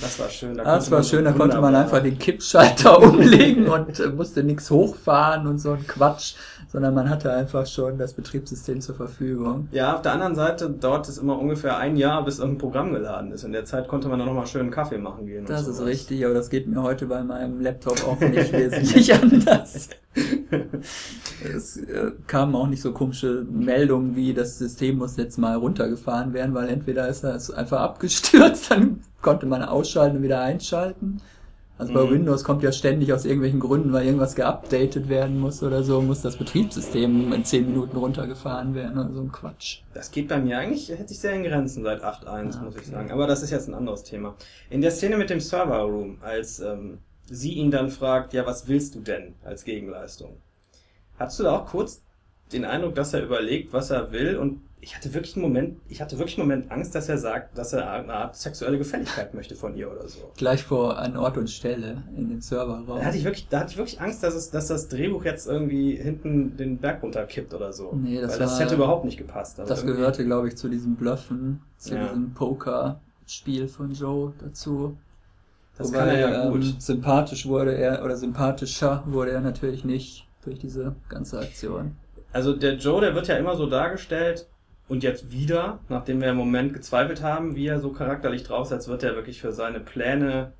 Das 0.00 0.18
war 0.18 0.28
schön. 0.30 0.56
Da 0.56 0.64
das 0.64 0.90
war 0.90 1.02
schön, 1.02 1.24
da 1.24 1.32
konnte 1.32 1.60
man 1.60 1.74
einfach 1.74 2.02
den 2.02 2.18
Kippschalter 2.18 3.02
umlegen 3.02 3.68
und 3.68 4.00
äh, 4.00 4.08
musste 4.08 4.42
nichts 4.42 4.70
hochfahren 4.70 5.46
und 5.46 5.58
so 5.58 5.72
ein 5.72 5.86
Quatsch, 5.86 6.34
sondern 6.70 6.94
man 6.94 7.10
hatte 7.10 7.32
einfach 7.32 7.66
schon 7.66 7.98
das 7.98 8.14
Betriebssystem 8.14 8.80
zur 8.80 8.94
Verfügung. 8.94 9.68
Ja, 9.72 9.96
auf 9.96 10.02
der 10.02 10.12
anderen 10.12 10.36
Seite 10.36 10.70
dauert 10.70 11.08
es 11.08 11.18
immer 11.18 11.36
ungefähr 11.36 11.76
ein 11.78 11.96
Jahr, 11.96 12.24
bis 12.24 12.38
irgendein 12.38 12.58
Programm 12.58 12.92
geladen 12.92 13.32
ist. 13.32 13.42
In 13.42 13.52
der 13.52 13.64
Zeit 13.64 13.88
konnte 13.88 14.08
man 14.08 14.20
dann 14.20 14.28
nochmal 14.28 14.46
schön 14.46 14.70
Kaffee 14.70 14.98
machen 14.98 15.26
gehen. 15.26 15.46
Das 15.46 15.66
ist 15.66 15.84
richtig, 15.84 16.24
aber 16.24 16.34
das 16.34 16.48
geht 16.48 16.68
mir 16.68 16.80
heute 16.80 17.06
bei 17.06 17.24
meinem 17.24 17.60
Laptop 17.60 18.06
auch 18.06 18.20
nicht 18.20 18.52
wesentlich 18.52 19.12
anders. 19.12 19.88
Es 21.54 21.76
äh, 21.76 22.12
kamen 22.28 22.54
auch 22.54 22.68
nicht 22.68 22.82
so 22.82 22.92
komische 22.92 23.44
Meldungen 23.50 24.14
wie, 24.14 24.32
das 24.32 24.58
System 24.58 24.98
muss 24.98 25.16
jetzt 25.16 25.38
mal 25.38 25.56
runtergefahren 25.56 26.32
werden, 26.34 26.54
weil 26.54 26.68
entweder 26.68 27.08
ist 27.08 27.24
es 27.24 27.50
einfach 27.50 27.80
abgestürzt, 27.80 28.70
dann 28.70 29.00
konnte 29.22 29.46
man 29.46 29.62
ausschalten 29.62 30.18
und 30.18 30.22
wieder 30.22 30.40
einschalten. 30.40 31.20
Also 31.80 31.94
bei 31.94 32.04
Mhm. 32.04 32.10
Windows 32.10 32.44
kommt 32.44 32.62
ja 32.62 32.72
ständig 32.72 33.10
aus 33.14 33.24
irgendwelchen 33.24 33.58
Gründen, 33.58 33.90
weil 33.94 34.04
irgendwas 34.04 34.34
geupdatet 34.34 35.08
werden 35.08 35.40
muss 35.40 35.62
oder 35.62 35.82
so, 35.82 36.02
muss 36.02 36.20
das 36.20 36.36
Betriebssystem 36.36 37.32
in 37.32 37.42
10 37.44 37.66
Minuten 37.68 37.96
runtergefahren 37.96 38.74
werden 38.74 38.98
oder 38.98 39.14
so 39.14 39.22
ein 39.22 39.32
Quatsch. 39.32 39.78
Das 39.94 40.10
geht 40.10 40.28
bei 40.28 40.38
mir 40.38 40.58
eigentlich, 40.58 40.90
hätte 40.90 41.08
sich 41.08 41.18
sehr 41.20 41.32
in 41.32 41.42
Grenzen 41.42 41.82
seit 41.82 42.04
8.1, 42.04 42.58
Ah, 42.58 42.62
muss 42.64 42.74
ich 42.74 42.82
okay. 42.82 42.90
sagen. 42.90 43.10
Aber 43.10 43.26
das 43.26 43.42
ist 43.42 43.48
jetzt 43.50 43.66
ein 43.68 43.74
anderes 43.74 44.02
Thema. 44.04 44.34
In 44.68 44.82
der 44.82 44.90
Szene 44.90 45.16
mit 45.16 45.30
dem 45.30 45.40
Server 45.40 45.78
Room, 45.80 46.18
als 46.20 46.60
ähm, 46.60 46.98
sie 47.24 47.54
ihn 47.54 47.70
dann 47.70 47.88
fragt, 47.88 48.34
ja, 48.34 48.44
was 48.44 48.68
willst 48.68 48.94
du 48.94 49.00
denn 49.00 49.34
als 49.42 49.64
Gegenleistung? 49.64 50.36
Hattest 51.18 51.38
du 51.40 51.44
da 51.44 51.56
auch 51.56 51.66
kurz 51.66 52.02
den 52.52 52.64
Eindruck, 52.64 52.94
dass 52.94 53.14
er 53.14 53.22
überlegt, 53.24 53.72
was 53.72 53.90
er 53.90 54.12
will? 54.12 54.36
Und 54.36 54.60
ich 54.82 54.96
hatte 54.96 55.12
wirklich 55.12 55.36
einen 55.36 55.42
Moment, 55.42 55.76
ich 55.88 56.00
hatte 56.00 56.18
wirklich 56.18 56.38
einen 56.38 56.48
Moment 56.48 56.70
Angst, 56.72 56.94
dass 56.94 57.08
er 57.10 57.18
sagt, 57.18 57.56
dass 57.58 57.74
er 57.74 57.90
eine 57.90 58.12
Art 58.14 58.34
sexuelle 58.34 58.78
Gefälligkeit 58.78 59.34
möchte 59.34 59.54
von 59.54 59.76
ihr 59.76 59.90
oder 59.92 60.08
so. 60.08 60.32
Gleich 60.38 60.62
vor 60.64 60.98
an 60.98 61.18
Ort 61.18 61.36
und 61.36 61.50
Stelle 61.50 62.02
in 62.16 62.30
den 62.30 62.40
Serverraum. 62.40 62.86
Da 62.98 63.04
hatte 63.04 63.18
ich 63.18 63.24
wirklich, 63.24 63.46
da 63.48 63.60
hatte 63.60 63.72
ich 63.72 63.76
wirklich 63.76 64.00
Angst, 64.00 64.22
dass 64.22 64.34
es, 64.34 64.50
dass 64.50 64.68
das 64.68 64.88
Drehbuch 64.88 65.24
jetzt 65.26 65.46
irgendwie 65.46 65.96
hinten 65.96 66.56
den 66.56 66.78
Berg 66.78 67.02
runterkippt 67.02 67.52
oder 67.52 67.74
so. 67.74 67.92
Nee, 67.94 68.22
das 68.22 68.32
Weil 68.32 68.38
das 68.38 68.52
war- 68.52 68.60
hätte 68.60 68.74
überhaupt 68.76 69.04
nicht 69.04 69.18
gepasst. 69.18 69.58
Das 69.58 69.84
gehörte, 69.84 70.24
glaube 70.24 70.48
ich, 70.48 70.56
zu 70.56 70.68
diesem 70.70 70.96
Bluffen, 70.96 71.60
zu 71.76 71.94
Ja. 71.94 72.04
diesem 72.06 72.32
Poker-Spiel 72.32 73.68
von 73.68 73.92
Joe 73.92 74.32
dazu. 74.38 74.96
Das 75.76 75.88
Wobei, 75.88 75.98
kann 75.98 76.08
er 76.08 76.18
ja 76.20 76.44
ähm, 76.46 76.52
gut. 76.52 76.80
sympathisch 76.82 77.46
wurde 77.46 77.74
er, 77.74 78.02
oder 78.04 78.16
sympathischer 78.16 79.02
wurde 79.06 79.30
er 79.32 79.40
natürlich 79.40 79.84
nicht 79.84 80.26
durch 80.42 80.58
diese 80.58 80.94
ganze 81.10 81.38
Aktion. 81.38 81.96
Also 82.32 82.52
der 82.54 82.74
Joe, 82.74 83.00
der 83.00 83.14
wird 83.14 83.28
ja 83.28 83.36
immer 83.36 83.56
so 83.56 83.66
dargestellt, 83.66 84.46
Und 84.88 85.04
jetzt 85.04 85.30
wieder, 85.30 85.78
nachdem 85.88 86.20
wir 86.20 86.30
im 86.30 86.36
Moment 86.36 86.74
gezweifelt 86.74 87.22
haben, 87.22 87.54
wie 87.54 87.66
er 87.68 87.78
so 87.78 87.92
charakterlich 87.92 88.42
drauf 88.42 88.66
ist, 88.66 88.72
als 88.72 88.88
wird 88.88 89.04
er 89.04 89.14
wirklich 89.14 89.40
für 89.40 89.52
seine 89.52 89.78
Pläne 89.80 90.52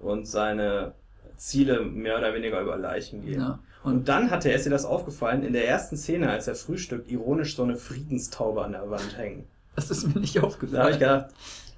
und 0.00 0.26
seine 0.26 0.94
Ziele 1.36 1.82
mehr 1.82 2.16
oder 2.18 2.32
weniger 2.34 2.60
über 2.62 2.78
Leichen 2.78 3.22
gehen. 3.24 3.40
Ja. 3.40 3.58
Und, 3.84 3.92
Und 3.92 4.08
dann 4.08 4.30
hatte 4.30 4.48
er, 4.48 4.56
ist 4.56 4.64
dir 4.66 4.70
das 4.70 4.86
aufgefallen, 4.86 5.42
in 5.44 5.52
der 5.52 5.68
ersten 5.68 5.96
Szene, 5.98 6.30
als 6.30 6.48
er 6.48 6.54
frühstückt, 6.54 7.10
ironisch 7.10 7.56
so 7.56 7.62
eine 7.62 7.76
Friedenstaube 7.76 8.64
an 8.64 8.72
der 8.72 8.88
Wand 8.90 9.16
hängen. 9.18 9.46
das 9.76 9.90
ist 9.90 10.14
mir 10.14 10.20
nicht 10.20 10.36
Da 10.36 10.40
habe 10.40 10.92
ich 10.92 10.96
aufgefallen. 10.96 10.98
gedacht, 10.98 11.30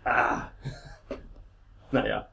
ah. 0.05 0.49
Naja. 1.91 2.30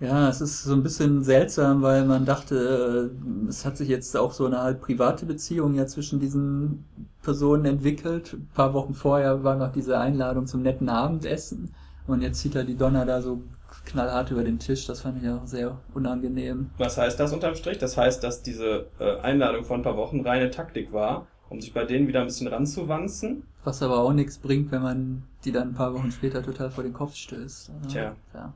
Ja, 0.00 0.28
es 0.28 0.40
ist 0.40 0.62
so 0.62 0.74
ein 0.74 0.82
bisschen 0.82 1.24
seltsam, 1.24 1.82
weil 1.82 2.04
man 2.04 2.24
dachte, 2.24 3.10
äh, 3.10 3.48
es 3.48 3.64
hat 3.64 3.76
sich 3.76 3.88
jetzt 3.88 4.16
auch 4.16 4.32
so 4.32 4.46
eine 4.46 4.62
halt 4.62 4.80
private 4.80 5.26
Beziehung 5.26 5.74
ja 5.74 5.86
zwischen 5.86 6.20
diesen 6.20 6.84
Personen 7.22 7.64
entwickelt. 7.64 8.34
Ein 8.34 8.48
paar 8.54 8.74
Wochen 8.74 8.94
vorher 8.94 9.42
war 9.42 9.56
noch 9.56 9.72
diese 9.72 9.98
Einladung 9.98 10.46
zum 10.46 10.62
netten 10.62 10.88
Abendessen 10.88 11.74
und 12.06 12.22
jetzt 12.22 12.40
zieht 12.40 12.54
er 12.54 12.64
die 12.64 12.76
Donner 12.76 13.06
da 13.06 13.20
so 13.20 13.42
knallhart 13.86 14.30
über 14.30 14.44
den 14.44 14.58
Tisch. 14.58 14.86
Das 14.86 15.00
fand 15.00 15.22
ich 15.22 15.28
auch 15.28 15.46
sehr 15.46 15.78
unangenehm. 15.94 16.70
Was 16.78 16.96
heißt 16.96 17.18
das 17.18 17.32
unterm 17.32 17.54
Strich? 17.56 17.78
Das 17.78 17.96
heißt, 17.96 18.22
dass 18.22 18.42
diese 18.42 18.86
äh, 19.00 19.18
Einladung 19.20 19.64
vor 19.64 19.76
ein 19.76 19.82
paar 19.82 19.96
Wochen 19.96 20.20
reine 20.20 20.50
Taktik 20.50 20.92
war, 20.92 21.26
um 21.48 21.60
sich 21.60 21.74
bei 21.74 21.84
denen 21.84 22.06
wieder 22.06 22.20
ein 22.20 22.26
bisschen 22.26 22.46
ranzuwanzen. 22.46 23.42
Was 23.64 23.82
aber 23.82 23.98
auch 23.98 24.12
nichts 24.12 24.38
bringt, 24.38 24.70
wenn 24.70 24.82
man 24.82 25.22
die 25.44 25.52
dann 25.52 25.70
ein 25.70 25.74
paar 25.74 25.92
Wochen 25.92 26.12
später 26.12 26.42
total 26.42 26.70
vor 26.70 26.84
den 26.84 26.92
Kopf 26.92 27.16
stößt. 27.16 27.72
Tja. 27.88 28.14
Ja. 28.32 28.54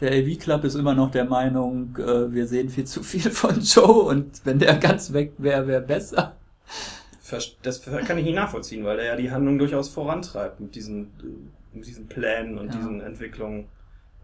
Der 0.00 0.12
AV 0.12 0.38
Club 0.38 0.64
ist 0.64 0.74
immer 0.74 0.94
noch 0.94 1.10
der 1.10 1.24
Meinung, 1.24 1.96
äh, 1.98 2.32
wir 2.32 2.46
sehen 2.46 2.68
viel 2.68 2.84
zu 2.84 3.02
viel 3.02 3.30
von 3.30 3.60
Joe 3.60 4.02
und 4.02 4.44
wenn 4.44 4.58
der 4.58 4.76
ganz 4.76 5.12
weg 5.12 5.32
wäre, 5.38 5.66
wäre 5.66 5.80
besser. 5.80 6.36
Das 7.62 7.82
kann 7.82 8.18
ich 8.18 8.24
nicht 8.24 8.34
nachvollziehen, 8.34 8.84
weil 8.84 8.98
er 9.00 9.06
ja 9.06 9.16
die 9.16 9.30
Handlung 9.30 9.58
durchaus 9.58 9.88
vorantreibt 9.88 10.60
mit 10.60 10.74
diesen, 10.74 11.10
mit 11.72 11.86
diesen 11.86 12.06
Plänen 12.06 12.56
und 12.58 12.68
Ja. 12.68 12.76
diesen 12.76 13.00
Entwicklungen. 13.00 13.66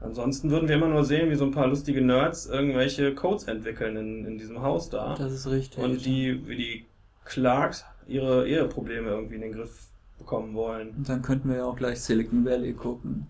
Ansonsten 0.01 0.51
würden 0.51 0.69
wir 0.69 0.77
immer 0.77 0.89
nur 0.89 1.05
sehen, 1.05 1.31
wie 1.31 1.35
so 1.37 1.45
ein 1.45 1.53
paar 1.53 1.67
lustige 1.69 2.01
Nerds 2.01 2.47
irgendwelche 2.47 3.15
Codes 3.15 3.45
entwickeln 3.45 3.97
in, 3.97 4.25
in 4.27 4.39
diesem 4.39 4.61
Haus 4.63 4.91
da. 4.91 5.15
Das 5.17 5.33
ist 5.33 5.49
richtig. 5.49 5.83
Und 5.83 6.05
die, 6.05 6.47
wie 6.47 6.57
die 6.57 6.85
Clarks 7.25 7.85
ihre 8.09 8.47
Eheprobleme 8.49 9.09
irgendwie 9.09 9.37
in 9.37 9.41
den 9.43 9.53
Griff 9.53 9.87
bekommen 10.19 10.55
wollen. 10.55 10.91
Und 10.97 11.09
dann 11.09 11.23
könnten 11.23 11.49
wir 11.49 11.57
ja 11.59 11.65
auch 11.65 11.77
gleich 11.77 12.01
Silicon 12.01 12.45
Valley 12.45 12.73
gucken. 12.73 13.27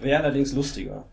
Wäre 0.00 0.22
allerdings 0.24 0.52
lustiger. 0.54 1.04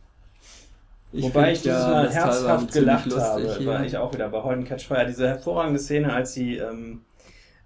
Wobei 1.11 1.45
find 1.45 1.57
ich 1.57 1.61
dieses 1.63 1.83
Mal 1.83 2.05
das 2.05 2.13
teilweise 2.13 2.47
herzhaft 2.47 2.73
gelacht 2.73 3.05
lustig 3.07 3.49
habe, 3.55 3.65
war 3.65 3.85
ich 3.85 3.97
auch 3.97 4.13
wieder 4.13 4.29
bei 4.29 4.43
Holden 4.43 4.63
Catch 4.63 4.87
Fire. 4.87 5.05
Diese 5.07 5.27
hervorragende 5.27 5.79
Szene, 5.79 6.13
als 6.13 6.33
sie, 6.33 6.57
ähm, 6.57 7.01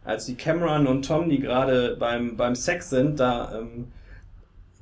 als 0.06 0.26
die 0.26 0.36
Cameron 0.36 0.88
und 0.88 1.06
Tom, 1.06 1.30
die 1.30 1.40
gerade 1.40 1.98
beim, 2.00 2.38
beim 2.38 2.56
Sex 2.56 2.90
sind, 2.90 3.20
da 3.20 3.60
ähm, 3.60 3.88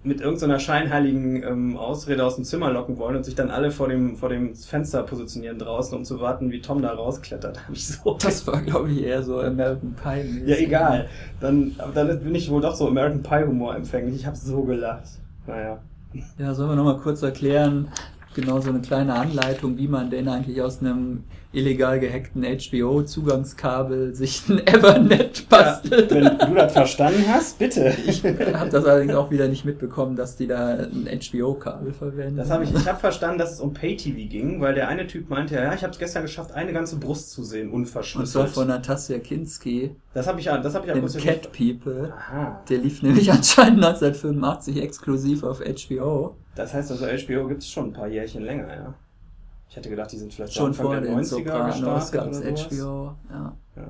mit 0.03 0.19
irgendeiner 0.19 0.59
scheinheiligen 0.59 1.43
ähm, 1.43 1.77
Ausrede 1.77 2.25
aus 2.25 2.35
dem 2.35 2.43
Zimmer 2.43 2.71
locken 2.71 2.97
wollen 2.97 3.15
und 3.15 3.23
sich 3.23 3.35
dann 3.35 3.51
alle 3.51 3.69
vor 3.69 3.87
dem, 3.87 4.15
vor 4.15 4.29
dem 4.29 4.55
Fenster 4.55 5.03
positionieren 5.03 5.59
draußen, 5.59 5.95
um 5.95 6.05
zu 6.05 6.19
warten, 6.19 6.51
wie 6.51 6.61
Tom 6.61 6.81
da 6.81 6.93
rausklettert. 6.93 7.59
Hab 7.67 7.73
ich 7.73 7.87
so 7.87 8.17
Das 8.19 8.45
war, 8.47 8.61
glaube 8.61 8.91
ich, 8.91 9.03
eher 9.03 9.21
so 9.21 9.39
American 9.39 9.95
Pie. 9.95 10.23
-mäßig. 10.23 10.45
ja, 10.47 10.55
egal. 10.55 11.07
Dann, 11.39 11.75
dann 11.93 12.19
bin 12.19 12.33
ich 12.33 12.49
wohl 12.49 12.61
doch 12.61 12.75
so 12.75 12.87
American 12.87 13.21
Pie 13.21 13.45
Humor 13.47 13.75
empfänglich. 13.75 14.15
Ich 14.15 14.25
habe 14.25 14.35
so 14.35 14.63
gelacht. 14.63 15.03
Naja. 15.45 15.79
Ja, 16.37 16.53
sollen 16.53 16.69
wir 16.69 16.75
nochmal 16.75 16.97
kurz 16.97 17.21
erklären, 17.21 17.87
genau 18.33 18.59
so 18.59 18.69
eine 18.69 18.81
kleine 18.81 19.15
Anleitung, 19.15 19.77
wie 19.77 19.87
man 19.87 20.09
denn 20.09 20.27
eigentlich 20.27 20.61
aus 20.61 20.79
einem 20.79 21.23
illegal 21.53 21.99
gehackten 21.99 22.43
HBO-Zugangskabel 22.43 24.15
sich 24.15 24.47
ein 24.49 24.65
Evernet 24.65 25.47
bastelt. 25.49 26.11
wenn 26.11 26.23
du 26.37 26.55
das 26.55 26.73
verstanden 26.73 27.25
hast, 27.27 27.59
bitte. 27.59 27.93
Ich 28.07 28.23
habe 28.23 28.69
das 28.69 28.85
allerdings 28.85 29.13
auch 29.15 29.31
wieder 29.31 29.47
nicht 29.47 29.65
mitbekommen, 29.65 30.15
dass 30.15 30.35
die 30.37 30.47
da 30.47 30.69
ein 30.75 31.07
HBO-Kabel 31.07 31.93
verwenden. 31.93 32.37
Das 32.37 32.49
habe 32.49 32.63
ich, 32.63 32.73
ich 32.73 32.87
habe 32.87 32.99
verstanden, 32.99 33.37
dass 33.39 33.53
es 33.53 33.59
um 33.59 33.73
Pay-TV 33.73 34.29
ging, 34.29 34.61
weil 34.61 34.73
der 34.75 34.87
eine 34.87 35.07
Typ 35.07 35.29
meinte, 35.29 35.55
ja, 35.55 35.73
ich 35.73 35.83
habe 35.83 35.91
es 35.91 35.99
gestern 35.99 36.23
geschafft, 36.23 36.51
eine 36.53 36.73
ganze 36.73 36.97
Brust 36.97 37.31
zu 37.31 37.43
sehen, 37.43 37.71
Und 37.71 37.85
zwar 37.87 38.01
unverschlüsselt. 38.01 38.49
von 38.49 38.67
Natasja 38.67 39.19
Kinski, 39.19 39.95
das 40.13 40.27
habe 40.27 40.39
ich, 40.39 40.45
ja- 40.45 40.57
das 40.57 40.75
habe 40.75 40.85
ich 40.87 40.93
akustisch 40.93 41.23
Cat 41.23 41.51
People. 41.51 42.13
Aha. 42.15 42.61
Der 42.69 42.77
lief 42.77 43.01
nämlich 43.01 43.31
anscheinend 43.31 43.83
1985 43.83 44.81
exklusiv 44.81 45.43
auf 45.43 45.61
HBO. 45.61 46.35
Das 46.55 46.73
heißt 46.73 46.91
also, 46.91 47.05
HBO 47.05 47.47
gibt 47.47 47.61
es 47.63 47.69
schon 47.69 47.87
ein 47.89 47.93
paar 47.93 48.07
Jährchen 48.07 48.43
länger, 48.43 48.67
ja. 48.73 48.93
Ich 49.71 49.77
hätte 49.77 49.89
gedacht, 49.89 50.11
die 50.11 50.17
sind 50.17 50.33
vielleicht 50.33 50.53
Schon 50.53 50.73
vor 50.73 50.99
den 50.99 51.17
90er 51.17 51.23
Sopranos 51.23 52.11
gestartet 52.11 52.11
gab 52.11 52.29
es 52.29 52.41
oder 52.41 52.57
sowas. 52.57 52.77
HBO. 52.77 53.15
Ja. 53.29 53.55
Ja. 53.77 53.87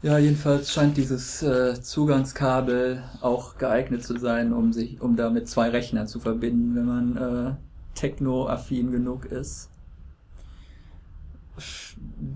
ja, 0.00 0.18
jedenfalls 0.18 0.72
scheint 0.72 0.96
dieses 0.96 1.42
äh, 1.42 1.78
Zugangskabel 1.82 3.02
auch 3.20 3.58
geeignet 3.58 4.02
zu 4.02 4.18
sein, 4.18 4.54
um 4.54 4.72
sich, 4.72 5.02
um 5.02 5.16
da 5.16 5.28
mit 5.28 5.50
zwei 5.50 5.68
Rechnern 5.68 6.08
zu 6.08 6.18
verbinden, 6.18 6.76
wenn 6.76 6.86
man 6.86 7.16
äh, 7.18 7.54
techno-affin 7.94 8.90
genug 8.90 9.26
ist. 9.26 9.68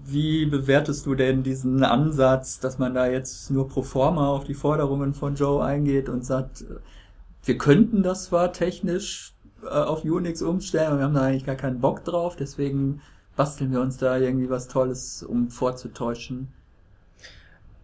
Wie 0.05 0.45
bewertest 0.45 1.07
du 1.07 1.15
denn 1.15 1.43
diesen 1.43 1.83
Ansatz, 1.83 2.61
dass 2.61 2.79
man 2.79 2.93
da 2.93 3.07
jetzt 3.07 3.51
nur 3.51 3.69
pro 3.69 3.81
forma 3.81 4.29
auf 4.29 4.45
die 4.45 4.53
Forderungen 4.53 5.15
von 5.15 5.35
Joe 5.35 5.65
eingeht 5.65 6.11
und 6.11 6.27
sagt, 6.27 6.61
äh, 6.61 6.75
wir 7.43 7.57
könnten 7.57 8.03
das 8.03 8.25
zwar 8.27 8.53
technisch 8.53 9.34
äh, 9.65 9.69
auf 9.69 10.05
Unix 10.05 10.43
umstellen, 10.43 10.89
aber 10.89 10.99
wir 10.99 11.05
haben 11.05 11.15
da 11.15 11.23
eigentlich 11.23 11.47
gar 11.47 11.57
keinen 11.57 11.81
Bock 11.81 12.05
drauf, 12.05 12.37
deswegen 12.37 13.01
basteln 13.37 13.73
wir 13.73 13.81
uns 13.81 13.97
da 13.97 14.17
irgendwie 14.19 14.49
was 14.49 14.69
Tolles, 14.69 15.23
um 15.23 15.51
vorzutäuschen. 15.51 16.49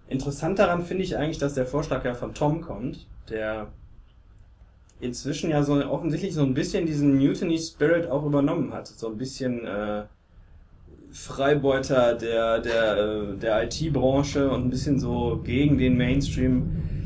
Interessant 0.08 0.58
daran 0.58 0.82
finde 0.82 1.04
ich 1.04 1.16
eigentlich, 1.16 1.38
dass 1.38 1.54
der 1.54 1.66
Vorschlag 1.66 2.04
ja 2.04 2.14
von 2.14 2.34
Tom 2.34 2.60
kommt, 2.60 3.06
der 3.28 3.68
inzwischen 5.00 5.50
ja 5.50 5.62
so 5.62 5.74
offensichtlich 5.86 6.34
so 6.34 6.42
ein 6.42 6.54
bisschen 6.54 6.86
diesen 6.86 7.16
Mutiny 7.16 7.58
Spirit 7.58 8.08
auch 8.10 8.24
übernommen 8.24 8.72
hat. 8.72 8.88
So 8.88 9.08
ein 9.08 9.16
bisschen 9.16 9.66
äh, 9.66 10.04
Freibeuter 11.10 12.14
der, 12.14 12.60
der, 12.60 12.96
äh, 12.96 13.36
der 13.36 13.64
IT-Branche 13.64 14.50
und 14.50 14.66
ein 14.66 14.70
bisschen 14.70 15.00
so 15.00 15.40
gegen 15.42 15.78
den 15.78 15.96
Mainstream. 15.96 16.99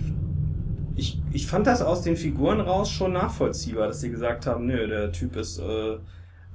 Ich, 1.34 1.46
fand 1.46 1.66
das 1.66 1.82
aus 1.82 2.02
den 2.02 2.16
Figuren 2.16 2.60
raus 2.60 2.90
schon 2.90 3.12
nachvollziehbar, 3.12 3.88
dass 3.88 4.00
sie 4.00 4.10
gesagt 4.10 4.46
haben, 4.46 4.66
nö, 4.66 4.86
der 4.86 5.12
Typ 5.12 5.36
ist, 5.36 5.58
äh, 5.58 5.96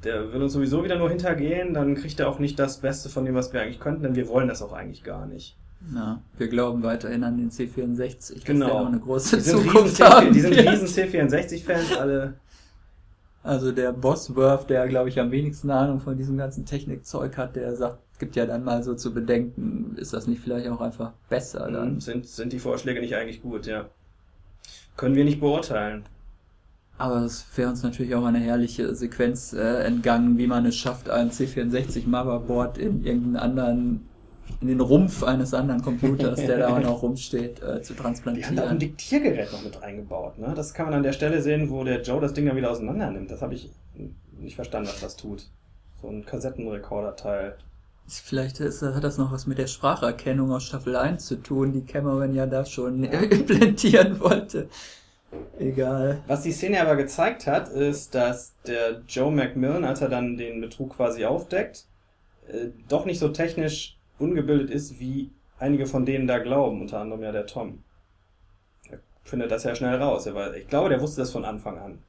der 0.04 0.34
will 0.34 0.42
uns 0.42 0.54
sowieso 0.54 0.84
wieder 0.84 0.98
nur 0.98 1.10
hintergehen, 1.10 1.74
dann 1.74 1.96
kriegt 1.96 2.20
er 2.20 2.30
auch 2.30 2.40
nicht 2.40 2.58
das 2.58 2.78
Beste 2.78 3.10
von 3.10 3.26
dem, 3.26 3.36
was 3.36 3.52
wir 3.54 3.62
eigentlich 3.62 3.80
könnten, 3.80 4.04
denn 4.04 4.16
wir 4.16 4.28
wollen 4.28 4.48
das 4.48 4.62
auch 4.62 4.74
eigentlich 4.74 5.04
gar 5.04 5.26
nicht. 5.26 5.58
Ja, 5.94 6.22
wir 6.38 6.48
glauben 6.50 6.84
weiterhin 6.84 7.24
an 7.24 7.38
den 7.38 7.52
C64, 7.52 8.34
dass 8.36 8.44
Genau. 8.44 8.68
der 8.68 8.80
noch 8.82 8.88
eine 8.88 9.00
große 9.00 9.38
Die 9.38 9.44
Zukunft 9.44 10.02
haben 10.02 10.34
die 10.34 10.42
sind 10.42 10.54
riesen 10.54 10.88
C64-Fans, 10.88 11.98
alle. 11.98 12.34
Also 13.44 13.72
der 13.72 13.94
Bosworth, 13.94 14.70
der 14.70 14.88
glaube 14.88 15.10
ich 15.10 15.20
am 15.20 15.32
wenigsten 15.32 15.72
Ahnung 15.72 16.00
von 16.02 16.18
diesem 16.18 16.38
ganzen 16.38 16.66
Technikzeug 16.66 17.38
hat, 17.38 17.56
der 17.56 17.76
sagt, 17.76 18.00
gibt 18.20 18.36
ja 18.36 18.46
dann 18.46 18.66
mal 18.66 18.84
so 18.84 18.94
zu 18.96 19.14
bedenken, 19.14 19.96
ist 19.98 20.14
das 20.14 20.28
nicht 20.28 20.42
vielleicht 20.42 20.68
auch 20.68 20.82
einfach 20.82 21.14
besser 21.30 21.72
dann? 21.72 22.02
Sind, 22.02 22.28
sind 22.28 22.52
die 22.52 22.60
Vorschläge 22.60 23.00
nicht 23.00 23.16
eigentlich 23.16 23.42
gut, 23.42 23.66
ja. 23.66 23.86
Können 25.00 25.16
wir 25.16 25.24
nicht 25.24 25.40
beurteilen. 25.40 26.04
Aber 26.98 27.22
es 27.22 27.46
wäre 27.56 27.70
uns 27.70 27.84
natürlich 27.84 28.14
auch 28.16 28.26
eine 28.26 28.40
herrliche 28.40 28.94
Sequenz 28.94 29.54
äh, 29.54 29.84
entgangen, 29.86 30.38
wie 30.38 30.46
man 30.46 30.66
es 30.66 30.76
schafft, 30.76 31.10
ein 31.10 31.32
C64 31.32 32.06
Motherboard 32.06 32.78
in 32.78 33.06
irgendeinen 33.06 33.38
anderen, 33.38 34.10
in 34.60 34.68
den 34.68 34.82
Rumpf 34.82 35.24
eines 35.24 35.54
anderen 35.54 35.82
Computers, 35.82 36.36
der 36.46 36.58
da 36.58 36.76
auch 36.76 36.82
noch 36.82 37.02
rumsteht, 37.02 37.64
äh, 37.64 37.82
zu 37.82 37.94
Die 37.94 38.00
haben 38.02 38.12
da 38.12 38.64
auch 38.64 38.68
ein 38.68 38.76
transplantieren. 38.76 38.80
Diktiergerät 38.80 39.54
noch 39.54 39.64
mit 39.64 39.82
eingebaut, 39.82 40.38
ne? 40.38 40.52
Das 40.54 40.74
kann 40.74 40.88
man 40.88 40.96
an 40.96 41.04
der 41.04 41.14
Stelle 41.14 41.42
sehen, 41.42 41.70
wo 41.70 41.86
der 41.86 42.02
Joe 42.02 42.20
das 42.20 42.34
Ding 42.34 42.46
dann 42.46 42.58
wieder 42.58 42.70
auseinander 42.70 43.10
nimmt. 43.10 43.32
Das 43.32 43.42
habe 43.42 43.54
ich 43.54 43.72
nicht 44.38 44.56
verstanden, 44.56 44.90
was 44.90 45.00
das 45.00 45.16
tut. 45.16 45.46
So 46.02 46.10
ein 46.10 46.26
Kassettenrekorderteil. 46.26 47.56
Vielleicht 48.12 48.60
ist, 48.60 48.82
hat 48.82 49.04
das 49.04 49.18
noch 49.18 49.32
was 49.32 49.46
mit 49.48 49.58
der 49.58 49.68
Spracherkennung 49.68 50.52
aus 50.52 50.64
Staffel 50.64 50.96
1 50.96 51.26
zu 51.26 51.36
tun, 51.42 51.72
die 51.74 51.84
Cameron 51.86 52.34
ja 52.34 52.46
da 52.46 52.66
schon 52.66 53.04
implantieren 53.30 54.20
wollte. 54.20 54.68
Egal. 55.60 56.22
Was 56.28 56.42
die 56.42 56.52
Szene 56.52 56.82
aber 56.82 56.96
gezeigt 56.96 57.46
hat, 57.46 57.70
ist, 57.70 58.16
dass 58.16 58.54
der 58.66 59.02
Joe 59.08 59.32
McMillan, 59.32 59.86
als 59.86 60.02
er 60.02 60.10
dann 60.10 60.38
den 60.38 60.60
Betrug 60.62 60.96
quasi 60.96 61.26
aufdeckt, 61.26 61.86
äh, 62.48 62.70
doch 62.88 63.06
nicht 63.06 63.20
so 63.20 63.30
technisch 63.30 63.96
ungebildet 64.18 64.72
ist, 64.72 65.00
wie 65.00 65.30
einige 65.60 65.86
von 65.86 66.06
denen 66.06 66.26
da 66.28 66.40
glauben, 66.40 66.82
unter 66.82 67.00
anderem 67.00 67.22
ja 67.22 67.32
der 67.32 67.46
Tom. 67.46 67.84
Er 68.90 69.00
findet 69.24 69.52
das 69.52 69.64
ja 69.66 69.76
schnell 69.76 69.96
raus. 70.02 70.26
Er 70.26 70.34
war, 70.34 70.56
ich 70.56 70.68
glaube, 70.68 70.90
der 70.90 71.00
wusste 71.02 71.22
das 71.22 71.32
von 71.32 71.46
Anfang 71.46 71.78
an. 71.78 72.00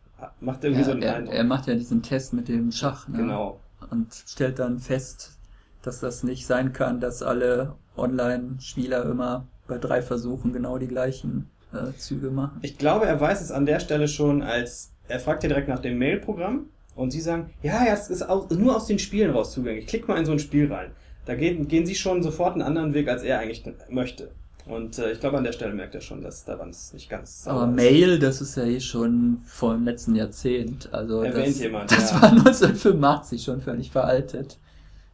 Macht 0.40 0.64
irgendwie 0.64 0.80
Ja, 0.80 0.86
so 0.86 0.92
einen 0.92 1.02
er, 1.02 1.16
Eindruck. 1.16 1.34
er 1.34 1.44
macht 1.44 1.66
ja 1.66 1.74
diesen 1.74 2.02
Test 2.02 2.32
mit 2.32 2.48
dem 2.48 2.72
Schach 2.72 3.06
ne? 3.08 3.18
genau. 3.18 3.60
und 3.90 4.12
stellt 4.26 4.58
dann 4.58 4.78
fest, 4.78 5.32
dass 5.82 6.00
das 6.00 6.22
nicht 6.22 6.46
sein 6.46 6.72
kann, 6.72 7.00
dass 7.00 7.22
alle 7.22 7.74
Online-Spieler 7.96 9.04
immer 9.04 9.46
bei 9.66 9.78
drei 9.78 10.02
Versuchen 10.02 10.52
genau 10.52 10.78
die 10.78 10.88
gleichen 10.88 11.50
äh, 11.72 11.96
Züge 11.96 12.30
machen. 12.30 12.58
Ich 12.62 12.78
glaube, 12.78 13.06
er 13.06 13.20
weiß 13.20 13.40
es 13.40 13.50
an 13.50 13.66
der 13.66 13.80
Stelle 13.80 14.08
schon, 14.08 14.42
als 14.42 14.90
er 15.08 15.20
fragt 15.20 15.42
ja 15.42 15.48
direkt 15.48 15.68
nach 15.68 15.80
dem 15.80 15.98
Mail-Programm 15.98 16.66
und 16.94 17.10
sie 17.10 17.20
sagen, 17.20 17.50
ja, 17.62 17.84
ja, 17.84 17.92
es 17.92 18.10
ist 18.10 18.22
aus, 18.22 18.50
nur 18.50 18.76
aus 18.76 18.86
den 18.86 18.98
Spielen 18.98 19.30
raus 19.30 19.52
zugänglich. 19.52 19.86
Klick 19.86 20.08
mal 20.08 20.18
in 20.18 20.26
so 20.26 20.32
ein 20.32 20.38
Spiel 20.38 20.72
rein. 20.72 20.90
Da 21.26 21.34
gehen, 21.34 21.68
gehen 21.68 21.86
sie 21.86 21.94
schon 21.94 22.22
sofort 22.22 22.54
einen 22.54 22.62
anderen 22.62 22.94
Weg, 22.94 23.08
als 23.08 23.22
er 23.22 23.38
eigentlich 23.38 23.64
möchte. 23.88 24.30
Und 24.66 24.98
äh, 24.98 25.12
ich 25.12 25.20
glaube, 25.20 25.38
an 25.38 25.44
der 25.44 25.52
Stelle 25.52 25.74
merkt 25.74 25.94
er 25.94 26.00
schon, 26.00 26.22
dass 26.22 26.44
daran 26.44 26.70
es 26.70 26.92
nicht 26.92 27.08
ganz 27.08 27.46
Aber 27.46 27.66
ist. 27.68 27.74
Mail, 27.74 28.18
das 28.18 28.40
ist 28.40 28.56
ja 28.56 28.64
eh 28.64 28.80
schon 28.80 29.38
vom 29.46 29.84
letzten 29.84 30.14
Jahrzehnt. 30.14 30.92
Also 30.92 31.22
Erwähnt 31.22 31.48
das, 31.48 31.60
jemand, 31.60 31.90
das 31.90 32.10
ja. 32.12 32.22
war 32.22 32.30
1985 32.30 33.42
schon 33.42 33.60
völlig 33.60 33.90
veraltet. 33.90 34.58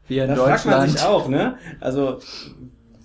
Wir 0.09 0.25
in 0.25 0.31
Da 0.31 0.37
fragt 0.37 0.67
man 0.67 0.75
Deutschland. 0.75 0.91
sich 0.99 1.03
auch, 1.03 1.29
ne? 1.29 1.59
Also, 1.81 2.21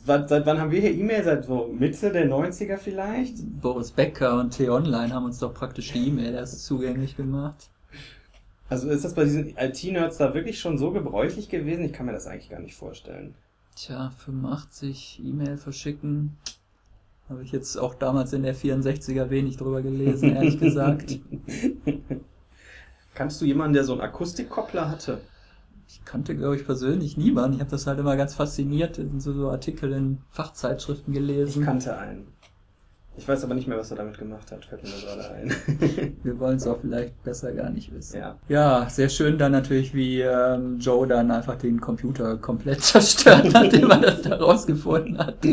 seit 0.05 0.45
wann 0.45 0.59
haben 0.59 0.71
wir 0.71 0.81
hier 0.81 0.93
E-Mail? 0.93 1.23
Seit 1.23 1.45
so 1.45 1.67
Mitte 1.77 2.11
der 2.11 2.27
90er 2.27 2.77
vielleicht? 2.77 3.35
Boris 3.61 3.91
Becker 3.91 4.39
und 4.39 4.51
T-Online 4.51 5.13
haben 5.13 5.25
uns 5.25 5.39
doch 5.39 5.53
praktisch 5.53 5.91
die 5.91 6.07
E-Mail 6.07 6.33
erst 6.33 6.65
zugänglich 6.65 7.15
gemacht. 7.15 7.69
Also 8.69 8.89
ist 8.89 9.03
das 9.03 9.13
bei 9.15 9.25
diesen 9.25 9.57
IT-Nerds 9.57 10.17
da 10.17 10.33
wirklich 10.33 10.59
schon 10.59 10.77
so 10.77 10.91
gebräuchlich 10.91 11.49
gewesen? 11.49 11.83
Ich 11.83 11.91
kann 11.93 12.05
mir 12.05 12.13
das 12.13 12.25
eigentlich 12.27 12.49
gar 12.49 12.61
nicht 12.61 12.75
vorstellen. 12.75 13.35
Tja, 13.75 14.11
85 14.23 15.21
E-Mail 15.25 15.57
verschicken. 15.57 16.37
Habe 17.29 17.43
ich 17.43 17.51
jetzt 17.51 17.77
auch 17.77 17.95
damals 17.95 18.31
in 18.33 18.43
der 18.43 18.55
64er 18.55 19.29
wenig 19.29 19.57
drüber 19.57 19.81
gelesen, 19.81 20.35
ehrlich 20.35 20.59
gesagt. 20.59 21.19
Kannst 23.13 23.41
du 23.41 23.45
jemanden, 23.45 23.73
der 23.73 23.83
so 23.83 23.93
einen 23.93 24.01
Akustikkoppler 24.01 24.89
hatte? 24.89 25.19
Ich 25.93 26.05
kannte, 26.05 26.35
glaube 26.35 26.55
ich, 26.55 26.65
persönlich 26.65 27.17
niemanden. 27.17 27.55
Ich 27.55 27.59
habe 27.59 27.71
das 27.71 27.85
halt 27.85 27.99
immer 27.99 28.15
ganz 28.15 28.33
fasziniert 28.35 28.97
in 28.97 29.19
so, 29.19 29.33
so 29.33 29.49
Artikel 29.49 29.91
in 29.91 30.19
Fachzeitschriften 30.29 31.13
Ich 31.13 31.19
gelesen. 31.19 31.63
kannte 31.65 31.97
einen. 31.97 32.27
Ich 33.17 33.27
weiß 33.27 33.43
aber 33.43 33.55
nicht 33.55 33.67
mehr, 33.67 33.77
was 33.77 33.91
er 33.91 33.97
damit 33.97 34.17
gemacht 34.17 34.49
hat, 34.53 34.63
fällt 34.63 34.83
mir 34.83 34.89
gerade 34.89 35.29
ein. 35.35 36.15
Wir 36.23 36.39
wollen 36.39 36.55
es 36.55 36.65
auch 36.65 36.79
vielleicht 36.79 37.21
besser 37.23 37.51
gar 37.51 37.69
nicht 37.69 37.93
wissen. 37.93 38.17
ja. 38.17 38.37
Ja, 38.47 38.87
sehr 38.89 39.09
schön 39.09 39.37
dann 39.37 39.51
natürlich, 39.51 39.93
wie 39.93 40.21
ähm, 40.21 40.79
Joe 40.79 41.05
dann 41.05 41.29
einfach 41.29 41.57
den 41.57 41.81
Computer 41.81 42.37
komplett 42.37 42.81
zerstört, 42.83 43.51
nachdem 43.51 43.91
er 43.91 43.99
das 43.99 44.21
da 44.21 44.37
rausgefunden 44.37 45.17
hat. 45.17 45.45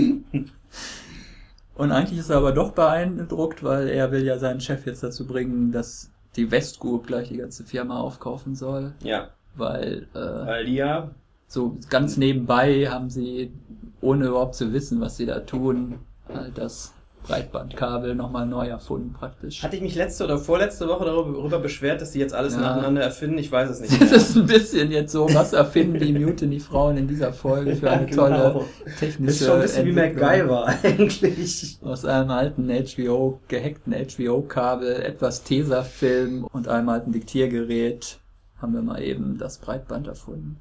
Und 1.74 1.92
eigentlich 1.92 2.20
ist 2.20 2.30
er 2.30 2.36
aber 2.38 2.52
doch 2.52 2.72
beeindruckt, 2.72 3.62
weil 3.64 3.88
er 3.88 4.12
will 4.12 4.24
ja 4.24 4.38
seinen 4.38 4.60
Chef 4.60 4.86
jetzt 4.86 5.02
dazu 5.02 5.26
bringen, 5.26 5.72
dass 5.72 6.10
die 6.36 6.50
West 6.52 6.78
Group 6.78 7.08
gleich 7.08 7.28
die 7.28 7.36
ganze 7.38 7.64
Firma 7.64 7.98
aufkaufen 7.98 8.54
soll, 8.54 8.92
Ja, 9.02 9.28
weil 9.58 10.06
äh, 10.14 10.18
weil 10.18 10.68
ja, 10.68 11.10
so 11.46 11.76
ganz 11.90 12.16
nebenbei 12.16 12.88
haben 12.88 13.10
sie, 13.10 13.52
ohne 14.00 14.26
überhaupt 14.26 14.54
zu 14.54 14.72
wissen, 14.72 15.00
was 15.00 15.16
sie 15.16 15.26
da 15.26 15.40
tun, 15.40 15.96
halt 16.32 16.56
das 16.58 16.92
Breitbandkabel 17.26 18.14
nochmal 18.14 18.46
neu 18.46 18.68
erfunden 18.68 19.12
praktisch. 19.12 19.62
hatte 19.62 19.76
ich 19.76 19.82
mich 19.82 19.94
letzte 19.96 20.24
oder 20.24 20.38
vorletzte 20.38 20.88
Woche 20.88 21.04
darüber 21.04 21.58
beschwert, 21.58 22.00
dass 22.00 22.12
die 22.12 22.20
jetzt 22.20 22.32
alles 22.32 22.54
Ja. 22.54 22.60
nacheinander 22.60 23.02
erfinden? 23.02 23.36
Ich 23.38 23.52
weiß 23.52 23.68
es 23.68 23.80
nicht 23.80 23.92
Das 24.00 24.10
mehr. 24.10 24.18
ist 24.18 24.36
ein 24.36 24.46
bisschen 24.46 24.90
jetzt 24.90 25.12
so, 25.12 25.28
was 25.34 25.52
erfinden 25.52 25.98
die 25.98 26.12
Mutiny-Frauen 26.12 26.96
in 26.96 27.06
dieser 27.08 27.32
Folge 27.34 27.76
für 27.76 27.90
eine 27.90 28.06
Ja, 28.10 28.16
tolle 28.16 28.36
genau. 28.36 28.64
technische 28.98 29.30
Ist 29.30 29.44
schon 29.44 29.56
ein 29.56 29.62
bisschen 29.62 29.84
wie 29.86 29.90
Entwicklung. 30.00 30.26
MacGyver 30.26 30.66
eigentlich. 30.84 31.78
Aus 31.82 32.04
einem 32.06 32.30
alten 32.30 32.68
HBO, 32.70 33.40
gehackten 33.48 33.92
HBO-Kabel, 33.94 35.02
etwas 35.02 35.42
Tesafilm 35.42 36.44
und 36.44 36.68
einem 36.68 36.88
alten 36.88 37.12
Diktiergerät 37.12 38.18
haben 38.60 38.74
wir 38.74 38.82
mal 38.82 39.00
eben 39.02 39.38
das 39.38 39.58
Breitband 39.58 40.06
erfunden. 40.08 40.60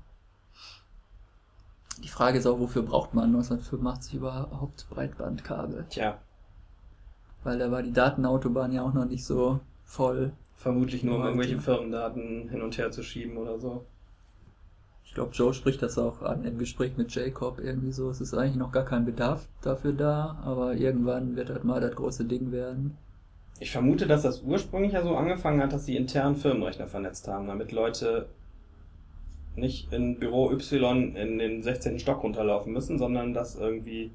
Die 2.04 2.10
Frage 2.10 2.38
ist 2.38 2.46
auch, 2.46 2.60
wofür 2.60 2.84
braucht 2.84 3.13
man 3.16 3.25
1985 3.25 4.13
überhaupt 4.16 4.88
Breitbandkabel? 4.89 5.86
Tja, 5.89 6.20
Weil 7.44 7.58
da 7.58 7.72
war 7.72 7.82
die 7.82 7.94
Datenautobahn 7.94 8.72
ja 8.72 8.84
auch 8.84 8.94
noch 8.94 9.06
nicht 9.06 9.25
so 9.25 9.60
voll. 9.84 10.32
vermutlich 10.56 11.04
nur 11.04 11.16
um 11.18 11.24
irgendwelche. 11.24 11.60
Firmendaten 11.60 12.50
hin 12.50 12.62
und 12.62 12.77
her 12.77 12.92
zu 12.92 13.01
schieben 13.04 13.38
oder 13.38 13.60
so. 13.60 13.86
Ich 15.06 15.13
glaube, 15.13 15.32
Joe 15.34 15.54
spricht 15.54 15.82
das 15.82 15.98
auch 15.98 16.22
an 16.22 16.44
im 16.44 16.58
Gespräch 16.60 16.98
mit 16.98 17.16
Jacob 17.16 17.60
irgendwie 17.60 17.92
so. 17.94 18.10
Es 18.10 18.22
ist 18.22 18.34
eigentlich 18.36 18.58
noch 18.58 18.72
gar 18.72 18.86
kein 18.86 19.06
Bedarf 19.06 19.48
dafür 19.62 19.94
da, 19.94 20.38
aber 20.44 20.75
irgendwann 20.75 21.36
wird 21.36 21.50
halt 21.50 21.63
mal 21.63 21.82
das 21.82 21.96
große 21.96 22.25
Ding 22.25 22.51
werden. 22.51 22.98
Ich 23.60 23.72
vermute, 23.72 24.06
dass 24.08 24.22
das 24.22 24.42
ursprünglich 24.44 24.94
ja 24.94 25.02
so 25.04 25.16
angefangen 25.16 25.62
hat, 25.62 25.74
dass 25.74 25.86
sie 25.86 25.96
intern 25.96 26.36
Firmenrechner 26.36 26.88
vernetzt 26.88 27.28
haben, 27.28 27.48
damit 27.48 27.72
Leute 27.72 28.28
nicht 29.56 29.92
in 29.92 30.20
Büro 30.20 30.52
Y 30.52 31.16
in 31.16 31.40
den 31.40 31.64
16. 31.64 31.98
Stock 32.00 32.24
runterlaufen 32.24 32.72
müssen, 32.74 33.00
sondern 33.00 33.34
das 33.34 33.56
irgendwie 33.56 34.12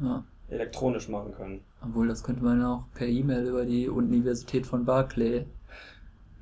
Ja. 0.00 0.24
elektronisch 0.48 1.08
machen 1.08 1.32
können. 1.32 1.60
Obwohl, 1.84 2.08
das 2.08 2.22
könnte 2.22 2.42
man 2.42 2.62
auch 2.64 2.84
per 2.94 3.06
E-Mail 3.06 3.46
über 3.46 3.64
die 3.66 3.88
Universität 3.88 4.66
von 4.66 4.84
Barclay. 4.86 5.44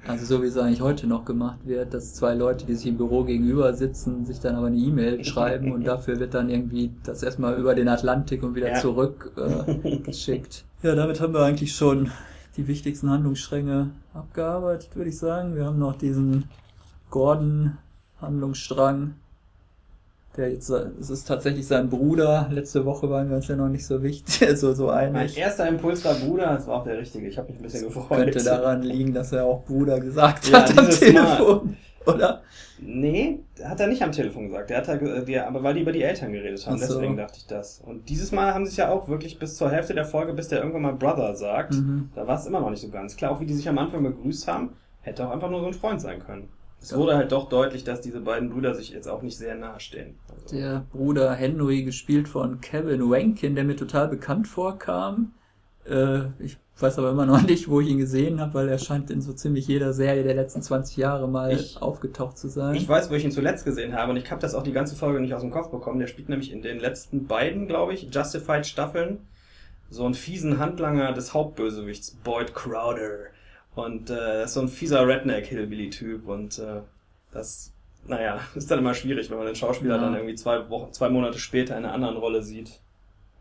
Also 0.07 0.25
so 0.25 0.43
wie 0.43 0.47
es 0.47 0.57
eigentlich 0.57 0.81
heute 0.81 1.09
noch 1.09 1.25
gemacht 1.25 1.59
wird, 1.65 1.93
dass 1.93 2.15
zwei 2.15 2.35
Leute, 2.35 2.65
die 2.67 2.75
sich 2.77 2.87
im 2.87 2.97
Büro 2.97 3.25
gegenüber 3.25 3.75
sitzen, 3.75 4.25
sich 4.25 4.39
dann 4.39 4.55
aber 4.55 4.69
eine 4.69 4.77
E-Mail 4.77 5.25
schreiben 5.25 5.73
und 5.73 5.85
dafür 5.85 6.21
wird 6.21 6.35
dann 6.35 6.49
irgendwie 6.49 6.93
das 7.03 7.25
erstmal 7.25 7.59
über 7.59 7.75
den 7.75 7.89
Atlantik 7.89 8.45
und 8.45 8.55
wieder 8.55 8.69
Ja. 8.69 8.75
zurück 8.77 9.33
äh, 9.37 9.97
geschickt. 9.99 10.65
Ja, 10.83 10.95
damit 10.95 11.21
haben 11.21 11.35
wir 11.35 11.43
eigentlich 11.43 11.75
schon 11.75 12.13
die 12.57 12.69
wichtigsten 12.69 13.11
Handlungsstränge 13.11 13.91
abgearbeitet, 14.15 14.95
würde 14.95 15.11
ich 15.11 15.19
sagen. 15.19 15.57
Wir 15.57 15.65
haben 15.65 15.81
noch 15.81 15.99
diesen 15.99 16.45
Gordon-Handlungsstrang, 17.11 19.15
der 20.37 20.53
jetzt, 20.53 20.71
es 20.71 21.11
ist 21.11 21.27
tatsächlich 21.27 21.67
sein 21.67 21.91
Bruder. 21.91 22.49
Letzte 22.53 22.85
Woche 22.85 23.11
waren 23.11 23.29
wir 23.29 23.35
uns 23.37 23.49
ja 23.49 23.57
noch 23.57 23.69
nicht 23.69 23.85
so 23.87 24.05
wichtig, 24.05 24.51
so, 24.57 24.73
so 24.73 24.87
Mein 24.87 25.17
einig. 25.17 25.37
erster 25.37 25.67
Impuls 25.67 26.05
war 26.05 26.15
Bruder, 26.15 26.55
das 26.55 26.69
war 26.69 26.77
auch 26.77 26.85
der 26.85 26.99
richtige. 26.99 27.27
Ich 27.27 27.37
habe 27.39 27.49
mich 27.49 27.59
ein 27.59 27.63
bisschen 27.65 27.89
gefreut. 27.89 28.19
Könnte 28.19 28.45
daran 28.45 28.83
liegen, 28.83 29.13
dass 29.13 29.33
er 29.33 29.47
auch 29.47 29.65
Bruder 29.65 29.99
gesagt 29.99 30.49
Ja, 30.49 30.61
hat 30.61 30.79
am 30.79 30.89
Telefon, 30.91 31.77
oder? 32.07 32.43
Nee, 32.81 33.41
hat 33.65 33.81
er 33.81 33.87
nicht 33.89 34.03
am 34.03 34.13
Telefon 34.13 34.47
gesagt. 34.47 34.71
Der 34.71 34.79
hat 34.79 34.89
da, 34.89 34.97
ge- 34.97 35.25
die, 35.25 35.39
aber 35.39 35.63
weil 35.63 35.75
die 35.75 35.81
über 35.83 35.93
die 35.93 36.03
Eltern 36.03 36.33
geredet 36.33 36.67
haben, 36.67 36.79
so. 36.79 36.87
deswegen 36.95 37.17
dachte 37.17 37.39
ich 37.39 37.47
das. 37.47 37.81
Und 37.85 38.09
dieses 38.09 38.33
Mal 38.33 38.55
haben 38.55 38.65
sie 38.65 38.71
es 38.71 38.77
ja 38.77 38.91
auch 38.91 39.09
wirklich 39.09 39.39
bis 39.39 39.57
zur 39.57 39.71
Hälfte 39.71 39.95
der 39.95 40.05
Folge, 40.05 40.33
bis 40.33 40.49
der 40.49 40.59
irgendwann 40.61 40.83
mal 40.83 40.95
Brother 40.95 41.35
sagt. 41.35 41.75
Mhm. 41.75 42.11
Da 42.15 42.27
war 42.27 42.39
es 42.39 42.47
immer 42.47 42.61
noch 42.61 42.71
nicht 42.71 42.81
so 42.83 42.89
ganz 42.89 43.17
klar. 43.17 43.33
Auch 43.33 43.41
wie 43.41 43.47
die 43.47 43.55
sich 43.55 43.69
am 43.69 43.79
Anfang 43.79 44.03
begrüßt 44.03 44.47
haben, 44.49 44.71
hätte 45.01 45.27
auch 45.27 45.33
einfach 45.33 45.51
nur 45.51 45.61
so 45.61 45.67
ein 45.67 45.75
Freund 45.75 46.01
sein 46.01 46.21
können. 46.21 46.49
Es 46.81 46.97
wurde 46.97 47.17
halt 47.17 47.33
doch 47.33 47.49
deutlich, 47.49 47.83
dass 47.83 48.01
diese 48.01 48.21
beiden 48.21 48.51
Brüder 48.51 48.73
sich 48.75 48.91
jetzt 48.91 49.09
auch 49.09 49.23
nicht 49.23 49.37
sehr 49.37 49.57
nahe 49.57 49.81
stehen. 49.81 50.15
Also, 50.33 50.55
Der 50.57 50.85
Bruder 50.93 51.35
Henry, 51.35 51.83
gespielt 51.83 52.29
von 52.29 52.61
Kevin 52.61 53.03
Rankin, 53.13 53.57
der 53.57 53.65
mir 53.65 53.75
total 53.75 54.07
bekannt 54.07 54.47
vorkam. 54.47 55.33
Äh, 55.89 56.29
ich 56.39 56.57
weiß 56.79 56.99
aber 56.99 57.11
immer 57.11 57.27
noch 57.27 57.43
nicht, 57.47 57.69
wo 57.69 57.81
ich 57.81 57.89
ihn 57.89 57.99
gesehen 57.99 58.41
habe, 58.41 58.55
weil 58.55 58.69
er 58.69 58.79
scheint 58.79 59.11
in 59.11 59.21
so 59.23 59.33
ziemlich 59.33 59.67
jeder 59.67 59.93
Serie 59.93 60.23
der 60.23 60.35
letzten 60.35 60.63
20 60.63 60.97
Jahre 60.97 61.29
mal 61.29 61.53
Ich- 61.53 61.81
aufgetaucht 61.83 62.37
zu 62.39 62.49
sein. 62.49 62.75
ich 62.75 62.89
weiß, 62.89 63.11
wo 63.11 63.15
ich 63.15 63.25
ihn 63.25 63.33
zuletzt 63.33 63.65
gesehen 63.65 63.95
habe 63.95 64.11
und 64.13 64.17
ich 64.17 64.31
habe 64.31 64.41
das 64.41 64.55
auch 64.55 64.63
die 64.63 64.73
ganze 64.73 64.95
Folge 64.97 65.21
nicht 65.21 65.35
aus 65.35 65.41
dem 65.41 65.51
Kopf 65.51 65.71
bekommen. 65.71 65.99
Der 65.99 66.07
spielt 66.07 66.29
nämlich 66.29 66.53
in 66.53 66.63
den 66.63 66.79
letzten 66.79 67.27
beiden, 67.27 67.67
glaube 67.67 67.95
ich, 67.95 68.09
Justified 68.15 68.67
Staffeln 68.67 69.19
so 69.91 70.05
einen 70.05 70.15
fiesen 70.15 70.59
Handlanger 70.59 71.13
des 71.15 71.33
Hauptbösewichts, 71.33 72.11
Boyd 72.23 72.55
Crowder. 72.55 73.29
Und 73.75 74.11
äh, 74.11 74.15
das 74.15 74.51
ist 74.51 74.55
so 74.55 74.61
ein 74.61 74.69
fieser 74.69 75.07
Redneck-Hillbilly-Typ 75.07 76.27
und 76.29 76.59
äh, 76.59 76.81
das, 77.33 77.73
naja, 78.07 78.41
ist 78.55 78.71
dann 78.71 78.81
immer 78.81 78.93
schwierig, 78.95 79.31
wenn 79.31 79.39
man 79.39 79.47
den 79.47 79.55
Schauspieler 79.57 79.97
Ja. 79.97 80.01
dann 80.03 80.15
irgendwie 80.15 80.35
zwei 80.35 80.69
Wochen, 80.69 80.93
zwei 80.93 81.09
Monate 81.09 81.39
später 81.39 81.77
in 81.79 81.85
einer 81.85 81.95
anderen 81.95 82.17
Rolle 82.19 82.43
sieht. 82.43 82.81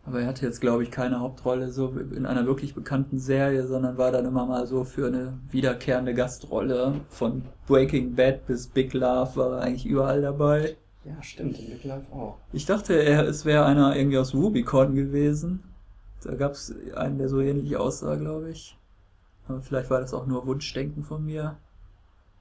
Aber 0.07 0.21
er 0.21 0.27
hatte 0.27 0.45
jetzt, 0.45 0.61
glaube 0.61 0.83
ich, 0.83 0.91
keine 0.91 1.19
Hauptrolle 1.19 1.69
so 1.69 1.89
in 1.89 2.25
einer 2.25 2.45
wirklich 2.45 2.73
bekannten 2.73 3.19
Serie, 3.19 3.67
sondern 3.67 3.97
war 3.97 4.09
dann 4.13 4.25
immer 4.25 4.45
mal 4.45 4.65
so 4.65 4.85
für 4.85 5.07
eine 5.07 5.37
wiederkehrende 5.51 6.13
Gastrolle. 6.13 7.01
Von 7.09 7.43
Breaking 7.67 8.15
Bad 8.15 8.47
bis 8.47 8.67
Big 8.67 8.93
Love 8.93 9.35
war 9.35 9.57
er 9.57 9.61
eigentlich 9.63 9.85
überall 9.85 10.21
dabei. 10.21 10.77
Ja, 11.03 11.21
stimmt, 11.21 11.59
in 11.59 11.71
Big 11.71 11.83
Life 11.83 12.09
auch. 12.13 12.37
Ich 12.53 12.65
dachte, 12.65 12.93
er, 12.93 13.27
es 13.27 13.43
wäre 13.43 13.65
einer 13.65 13.97
irgendwie 13.97 14.17
aus 14.17 14.33
Rubicon 14.33 14.95
gewesen. 14.95 15.61
Da 16.23 16.35
gab 16.35 16.53
es 16.53 16.73
einen, 16.95 17.17
der 17.17 17.27
so 17.27 17.41
ähnlich 17.41 17.75
aussah, 17.75 18.15
glaube 18.15 18.51
ich. 18.51 18.77
Aber 19.49 19.59
vielleicht 19.59 19.89
war 19.89 19.99
das 19.99 20.13
auch 20.13 20.25
nur 20.25 20.47
Wunschdenken 20.47 21.03
von 21.03 21.25
mir. 21.25 21.57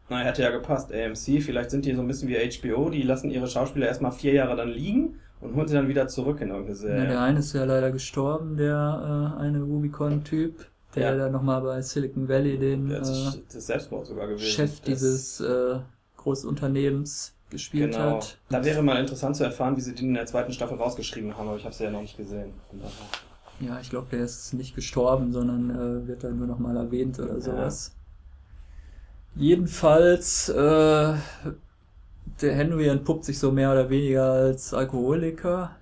Na, 0.08 0.18
hätte 0.18 0.42
ja 0.42 0.50
gepasst. 0.50 0.92
AMC, 0.92 1.42
vielleicht 1.42 1.72
sind 1.72 1.84
die 1.84 1.94
so 1.94 2.00
ein 2.00 2.06
bisschen 2.06 2.28
wie 2.28 2.36
HBO, 2.36 2.90
die 2.90 3.02
lassen 3.02 3.28
ihre 3.28 3.48
Schauspieler 3.48 3.88
erstmal 3.88 4.12
vier 4.12 4.34
Jahre 4.34 4.54
dann 4.54 4.68
liegen 4.68 5.16
und 5.40 5.54
holen 5.54 5.68
sie 5.68 5.74
dann 5.74 5.88
wieder 5.88 6.08
zurück 6.08 6.40
in 6.40 6.48
irgendeine 6.48 6.70
Ja, 6.70 6.80
Serie. 6.80 7.08
der 7.08 7.20
eine 7.20 7.38
ist 7.40 7.52
ja 7.52 7.64
leider 7.64 7.90
gestorben, 7.92 8.56
der 8.56 9.34
äh, 9.36 9.40
eine 9.40 9.62
Rubicon-Typ, 9.62 10.66
der 10.94 11.10
Ja. 11.12 11.16
dann 11.16 11.32
nochmal 11.32 11.60
bei 11.62 11.80
Silicon 11.82 12.28
Valley 12.28 12.58
den 12.58 12.88
Der 12.88 12.98
äh, 12.98 13.02
ist, 13.02 13.40
ist 13.54 13.66
Selbstmord 13.66 14.06
sogar 14.06 14.26
gewesen. 14.28 14.44
Chef 14.46 14.80
dieses 14.80 15.40
äh, 15.40 15.78
Großunternehmens 16.16 17.34
gespielt 17.50 17.92
Genau. 17.92 18.16
hat. 18.16 18.38
Da 18.48 18.64
wäre 18.64 18.82
mal 18.82 18.98
interessant 18.98 19.36
zu 19.36 19.44
erfahren, 19.44 19.76
wie 19.76 19.80
sie 19.80 19.94
den 19.94 20.08
in 20.08 20.14
der 20.14 20.26
zweiten 20.26 20.52
Staffel 20.52 20.76
rausgeschrieben 20.78 21.36
haben, 21.36 21.48
aber 21.48 21.56
ich 21.58 21.64
habe 21.64 21.74
sie 21.74 21.84
ja 21.84 21.90
noch 21.90 22.00
nicht 22.00 22.16
gesehen. 22.16 22.52
Ja, 23.60 23.78
ich 23.80 23.88
glaube, 23.90 24.08
der 24.10 24.24
ist 24.24 24.52
nicht 24.52 24.74
gestorben, 24.74 25.32
sondern 25.32 25.70
äh, 25.70 26.08
wird 26.08 26.24
dann 26.24 26.38
nur 26.38 26.46
noch 26.46 26.58
mal 26.58 26.76
erwähnt 26.76 27.18
oder 27.20 27.40
sowas. 27.40 27.92
Jedenfalls, 29.34 30.48
äh, 30.48 31.14
der 32.40 32.54
Henry 32.54 32.88
entpuppt 32.88 33.24
sich 33.24 33.38
so 33.38 33.50
mehr 33.52 33.72
oder 33.72 33.88
weniger 33.90 34.24
als 34.32 34.74
Alkoholiker. 34.74 35.76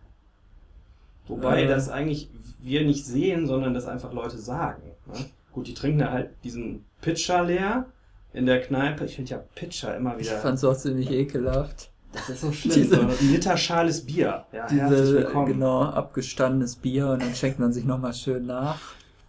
Wobei 1.26 1.62
Äh. 1.64 1.66
das 1.68 1.88
eigentlich 1.88 2.30
wir 2.62 2.84
nicht 2.84 3.04
sehen, 3.06 3.46
sondern 3.46 3.74
das 3.74 3.86
einfach 3.86 4.12
Leute 4.12 4.38
sagen. 4.38 4.82
Ne? 5.06 5.24
Gut, 5.52 5.66
die 5.66 5.74
trinken 5.74 5.98
da 6.00 6.10
halt 6.10 6.30
diesen 6.44 6.84
Pitcher 7.00 7.44
leer 7.44 7.86
in 8.32 8.46
der 8.46 8.60
Kneipe. 8.60 9.04
Ich 9.04 9.16
finde 9.16 9.30
ja 9.32 9.38
Pitcher 9.54 9.96
immer 9.96 10.16
Ich 10.18 10.26
wieder. 10.26 10.38
fand's 10.38 10.64
auch 10.64 10.76
ziemlich 10.76 11.10
ekelhaft. 11.10 11.90
Das 12.12 12.28
ist 12.30 12.40
so 12.40 12.52
schlimm. 12.52 12.74
Diese, 12.74 12.96
so 12.96 13.00
ein 13.02 13.10
Liter 13.32 13.56
schales 13.56 14.04
Bier. 14.06 14.44
Ja, 14.52 14.66
diese, 14.66 15.24
genau, 15.46 15.82
abgestandenes 15.82 16.76
Bier 16.76 17.08
und 17.10 17.22
dann 17.22 17.34
schenkt 17.34 17.58
man 17.58 17.72
sich 17.72 17.84
nochmal 17.84 18.14
schön 18.14 18.46
nach. 18.46 18.78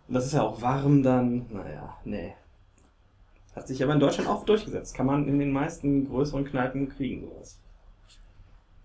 Und 0.07 0.13
das 0.15 0.27
ist 0.27 0.33
ja 0.33 0.43
auch 0.43 0.61
warm 0.61 1.01
dann. 1.03 1.45
Naja, 1.51 1.97
nee. 2.05 2.33
Hat 3.55 3.67
sich 3.67 3.81
aber 3.81 3.93
in 3.93 3.99
Deutschland 3.99 4.29
auch 4.29 4.43
durchgesetzt. 4.45 4.95
Kann 4.95 5.05
man 5.05 5.27
in 5.27 5.39
den 5.39 5.51
meisten 5.51 6.09
größeren 6.09 6.45
Kneipen 6.45 6.89
kriegen, 6.89 7.21
sowas. 7.21 7.57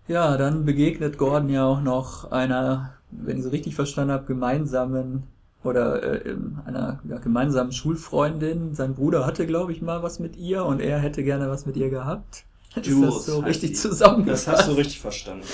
Ja, 0.07 0.37
dann 0.37 0.65
begegnet 0.65 1.17
Gordon 1.17 1.49
ja 1.49 1.65
auch 1.65 1.81
noch 1.81 2.31
einer, 2.31 2.93
wenn 3.11 3.37
ich 3.37 3.43
so 3.43 3.49
richtig 3.49 3.75
verstanden 3.75 4.13
habe, 4.13 4.25
gemeinsamen 4.25 5.23
oder 5.63 6.25
äh, 6.25 6.35
einer 6.65 6.99
ja, 7.07 7.17
gemeinsamen 7.17 7.71
Schulfreundin. 7.71 8.73
Sein 8.73 8.95
Bruder 8.95 9.25
hatte, 9.25 9.45
glaube 9.45 9.73
ich, 9.73 9.81
mal 9.81 10.03
was 10.03 10.19
mit 10.19 10.37
ihr 10.37 10.65
und 10.65 10.79
er 10.79 10.99
hätte 10.99 11.23
gerne 11.23 11.49
was 11.49 11.65
mit 11.65 11.77
ihr 11.77 11.89
gehabt. 11.89 12.45
Jules 12.81 13.09
ist 13.17 13.27
das 13.27 13.35
so 13.35 13.39
richtig 13.39 13.75
zusammengefasst? 13.75 14.47
Das 14.47 14.59
hast 14.59 14.69
du 14.69 14.73
richtig 14.73 15.01
verstanden. 15.01 15.45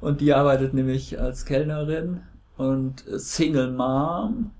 Und 0.00 0.20
die 0.20 0.32
arbeitet 0.32 0.74
nämlich 0.74 1.18
als 1.18 1.44
Kellnerin 1.44 2.20
und 2.56 3.04
Single 3.06 3.72
Mom 3.72 4.50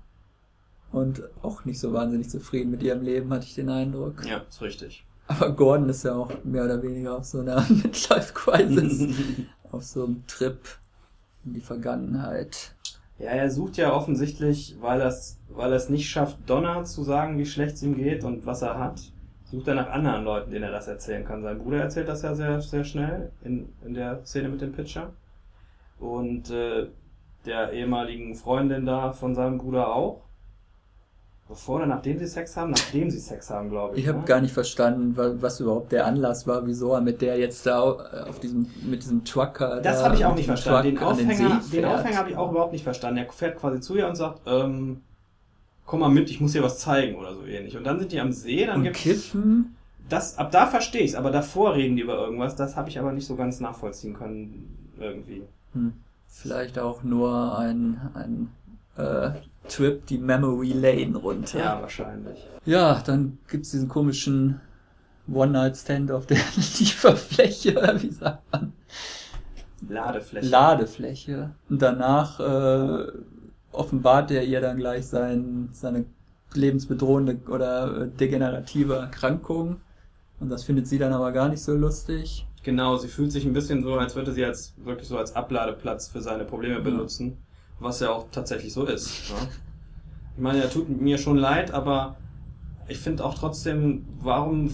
und 0.91 1.23
auch 1.41 1.65
nicht 1.65 1.79
so 1.79 1.93
wahnsinnig 1.93 2.29
zufrieden 2.29 2.71
mit 2.71 2.83
ihrem 2.83 3.01
Leben, 3.01 3.31
hatte 3.31 3.45
ich 3.45 3.55
den 3.55 3.69
Eindruck. 3.69 4.25
Ja, 4.25 4.41
ist 4.49 4.61
richtig. 4.61 5.05
Aber 5.27 5.51
Gordon 5.51 5.89
ist 5.89 6.03
ja 6.03 6.15
auch 6.15 6.31
mehr 6.43 6.65
oder 6.65 6.81
weniger 6.81 7.17
auf 7.17 7.25
so 7.25 7.39
einer 7.39 7.61
Midlife-Crisis, 7.69 9.15
auf 9.71 9.83
so 9.83 10.05
einem 10.05 10.25
Trip 10.25 10.59
in 11.45 11.53
die 11.53 11.61
Vergangenheit. 11.61 12.73
Ja, 13.19 13.31
er 13.31 13.51
sucht 13.51 13.77
ja 13.77 13.93
offensichtlich, 13.93 14.77
weil 14.79 15.01
er 15.01 15.07
es 15.07 15.39
weil 15.49 15.73
er's 15.73 15.89
nicht 15.89 16.09
schafft, 16.09 16.37
Donna 16.47 16.83
zu 16.83 17.03
sagen, 17.03 17.37
wie 17.37 17.45
schlecht 17.45 17.75
es 17.75 17.83
ihm 17.83 17.97
geht 17.97 18.23
und 18.23 18.45
was 18.45 18.61
er 18.61 18.79
hat, 18.79 19.01
sucht 19.45 19.67
er 19.67 19.75
nach 19.75 19.89
anderen 19.89 20.23
Leuten, 20.23 20.51
denen 20.51 20.63
er 20.63 20.71
das 20.71 20.87
erzählen 20.87 21.25
kann. 21.25 21.41
Sein 21.41 21.59
Bruder 21.59 21.79
erzählt 21.79 22.07
das 22.07 22.21
ja 22.21 22.35
sehr, 22.35 22.61
sehr 22.61 22.83
schnell 22.83 23.31
in, 23.43 23.69
in 23.85 23.93
der 23.93 24.23
Szene 24.25 24.49
mit 24.49 24.61
dem 24.61 24.71
Pitcher. 24.71 25.11
Und 25.99 26.49
äh, 26.51 26.87
der 27.45 27.73
ehemaligen 27.73 28.35
Freundin 28.35 28.85
da 28.85 29.11
von 29.11 29.35
seinem 29.35 29.57
Bruder 29.57 29.93
auch. 29.93 30.21
Bevor 31.49 31.77
oder 31.77 31.87
nachdem 31.87 32.19
sie 32.19 32.27
Sex 32.27 32.55
haben? 32.55 32.69
Nachdem 32.69 33.09
sie 33.09 33.17
Sex 33.17 33.49
haben, 33.49 33.71
glaube 33.71 33.95
ich. 33.95 34.03
Ich 34.03 34.07
habe 34.07 34.19
ne? 34.19 34.25
gar 34.25 34.39
nicht 34.39 34.53
verstanden, 34.53 35.17
was 35.17 35.59
überhaupt 35.59 35.91
der 35.91 36.05
Anlass 36.05 36.45
war, 36.45 36.67
wieso 36.67 36.93
er 36.93 37.01
mit 37.01 37.23
der 37.23 37.39
jetzt 37.39 37.65
da 37.65 37.81
auf 37.81 38.39
diesem, 38.39 38.67
mit 38.83 39.01
diesem 39.01 39.25
Trucker. 39.25 39.81
Das 39.81 40.03
habe 40.03 40.13
ich 40.13 40.25
auch 40.25 40.35
nicht 40.35 40.45
verstanden. 40.45 40.95
Den 40.95 40.99
Aufhänger, 40.99 41.59
den, 41.59 41.71
den 41.71 41.85
Aufhänger 41.85 42.17
habe 42.17 42.29
ich 42.29 42.37
auch 42.37 42.51
überhaupt 42.51 42.71
nicht 42.71 42.83
verstanden. 42.83 43.17
Er 43.17 43.33
fährt 43.33 43.57
quasi 43.57 43.79
zu 43.79 43.95
ihr 43.95 44.07
und 44.07 44.15
sagt, 44.15 44.41
ähm, 44.45 45.01
komm 45.87 46.01
mal 46.01 46.09
mit, 46.09 46.29
ich 46.29 46.39
muss 46.39 46.51
dir 46.51 46.61
was 46.61 46.77
zeigen 46.77 47.15
oder 47.15 47.33
so 47.33 47.43
ähnlich. 47.43 47.75
Und 47.75 47.83
dann 47.83 47.97
sind 47.97 48.11
die 48.11 48.19
am 48.19 48.31
See, 48.31 48.67
dann 48.67 48.83
gibt 48.83 48.97
Kiffen. 48.97 49.75
Das, 50.07 50.37
ab 50.37 50.51
da 50.51 50.67
verstehe 50.67 51.01
ich 51.01 51.17
aber 51.17 51.31
davor 51.31 51.73
reden 51.73 51.95
die 51.95 52.03
über 52.03 52.15
irgendwas, 52.15 52.55
das 52.55 52.75
habe 52.75 52.89
ich 52.89 52.99
aber 52.99 53.11
nicht 53.11 53.25
so 53.25 53.35
ganz 53.35 53.59
nachvollziehen 53.59 54.13
können, 54.13 54.93
irgendwie. 54.99 55.41
Hm. 55.73 55.93
Vielleicht 56.27 56.77
auch 56.77 57.01
nur 57.01 57.57
ein, 57.57 57.99
ein 58.13 58.51
äh, 58.97 59.31
Trip 59.69 60.05
die 60.07 60.17
Memory 60.17 60.73
Lane 60.73 61.17
runter. 61.17 61.59
Ja, 61.59 61.81
wahrscheinlich. 61.81 62.47
Ja, 62.65 63.01
dann 63.05 63.37
gibt's 63.47 63.71
diesen 63.71 63.87
komischen 63.87 64.59
One-Night-Stand 65.31 66.11
auf 66.11 66.25
der 66.25 66.37
Lieferfläche, 66.55 67.75
wie 68.01 68.11
sagt 68.11 68.43
man? 68.51 68.73
Ladefläche. 69.87 70.47
Ladefläche. 70.47 71.51
Und 71.69 71.81
danach 71.81 72.39
äh, 72.39 73.11
offenbart 73.71 74.31
er 74.31 74.43
ihr 74.43 74.59
dann 74.59 74.77
gleich 74.77 75.07
sein, 75.07 75.69
seine 75.71 76.05
lebensbedrohende 76.53 77.39
oder 77.47 78.07
degenerative 78.07 78.95
Erkrankung. 78.95 79.79
Und 80.39 80.49
das 80.49 80.63
findet 80.63 80.87
sie 80.87 80.97
dann 80.97 81.13
aber 81.13 81.31
gar 81.31 81.47
nicht 81.49 81.61
so 81.61 81.73
lustig. 81.75 82.45
Genau, 82.63 82.97
sie 82.97 83.07
fühlt 83.07 83.31
sich 83.31 83.45
ein 83.45 83.53
bisschen 83.53 83.83
so, 83.83 83.95
als 83.95 84.15
würde 84.15 84.33
sie 84.33 84.43
als 84.43 84.73
wirklich 84.83 85.07
so 85.07 85.17
als 85.17 85.35
Abladeplatz 85.35 86.09
für 86.09 86.21
seine 86.21 86.43
Probleme 86.43 86.81
benutzen 86.81 87.37
was 87.79 87.99
ja 87.99 88.11
auch 88.11 88.27
tatsächlich 88.31 88.73
so 88.73 88.85
ist. 88.85 89.29
Ne? 89.29 89.47
Ich 90.35 90.41
meine, 90.41 90.63
er 90.63 90.69
tut 90.69 90.89
mir 90.89 91.17
schon 91.17 91.37
leid, 91.37 91.71
aber 91.71 92.17
ich 92.87 92.97
finde 92.97 93.23
auch 93.23 93.35
trotzdem, 93.35 94.05
warum 94.19 94.71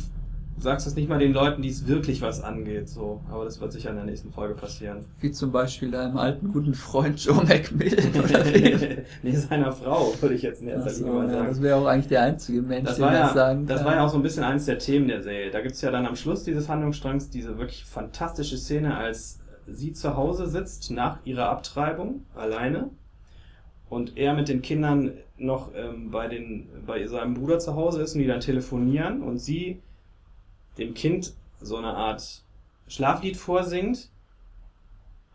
sagst 0.57 0.85
du 0.85 0.89
es 0.89 0.95
nicht 0.95 1.09
mal 1.09 1.19
den 1.19 1.33
Leuten, 1.33 1.61
die 1.61 1.69
es 1.69 1.85
wirklich 1.87 2.21
was 2.21 2.41
angeht, 2.41 2.87
so. 2.87 3.21
Aber 3.29 3.43
das 3.43 3.59
wird 3.59 3.73
sicher 3.73 3.89
in 3.89 3.97
der 3.97 4.05
nächsten 4.05 4.31
Folge 4.31 4.53
passieren. 4.53 5.05
Wie 5.19 5.31
zum 5.31 5.51
Beispiel 5.51 5.91
deinem 5.91 6.17
alten 6.17 6.51
guten 6.51 6.73
Freund 6.73 7.19
Joe 7.23 7.43
McMillan 7.43 8.13
nee, 9.23 9.35
seiner 9.35 9.71
Frau, 9.71 10.13
würde 10.21 10.35
ich 10.35 10.41
jetzt 10.41 10.61
in 10.61 10.69
erster 10.69 10.91
Linie 10.93 11.13
mal 11.13 11.29
sagen. 11.29 11.47
das 11.47 11.61
wäre 11.61 11.75
auch 11.75 11.85
eigentlich 11.85 12.07
der 12.07 12.21
einzige 12.21 12.61
Mensch, 12.61 12.87
das 12.87 12.95
den 12.97 13.05
ja, 13.05 13.23
das 13.23 13.33
sagen 13.33 13.67
kann. 13.67 13.75
Das 13.75 13.85
war 13.85 13.95
ja 13.95 14.05
auch 14.05 14.09
so 14.09 14.17
ein 14.17 14.23
bisschen 14.23 14.43
eines 14.43 14.65
der 14.65 14.79
Themen 14.79 15.07
der 15.07 15.21
Serie. 15.21 15.51
Da 15.51 15.61
gibt's 15.61 15.81
ja 15.81 15.91
dann 15.91 16.05
am 16.05 16.15
Schluss 16.15 16.43
dieses 16.43 16.69
Handlungsstrangs 16.69 17.29
diese 17.29 17.57
wirklich 17.57 17.83
fantastische 17.83 18.57
Szene, 18.57 18.95
als 18.95 19.39
sie 19.67 19.93
zu 19.93 20.15
Hause 20.15 20.47
sitzt 20.47 20.91
nach 20.91 21.19
ihrer 21.25 21.49
Abtreibung 21.49 22.25
alleine 22.35 22.89
und 23.89 24.17
er 24.17 24.33
mit 24.33 24.47
den 24.47 24.61
Kindern 24.61 25.13
noch 25.37 25.71
ähm, 25.75 26.11
bei, 26.11 26.27
den, 26.27 26.67
bei 26.85 27.05
seinem 27.07 27.33
Bruder 27.33 27.59
zu 27.59 27.75
Hause 27.75 28.01
ist 28.01 28.15
und 28.15 28.21
die 28.21 28.27
dann 28.27 28.39
telefonieren 28.39 29.21
und 29.21 29.37
sie 29.37 29.81
dem 30.77 30.93
Kind 30.93 31.33
so 31.61 31.77
eine 31.77 31.93
Art 31.93 32.43
Schlaflied 32.87 33.37
vorsingt. 33.37 34.09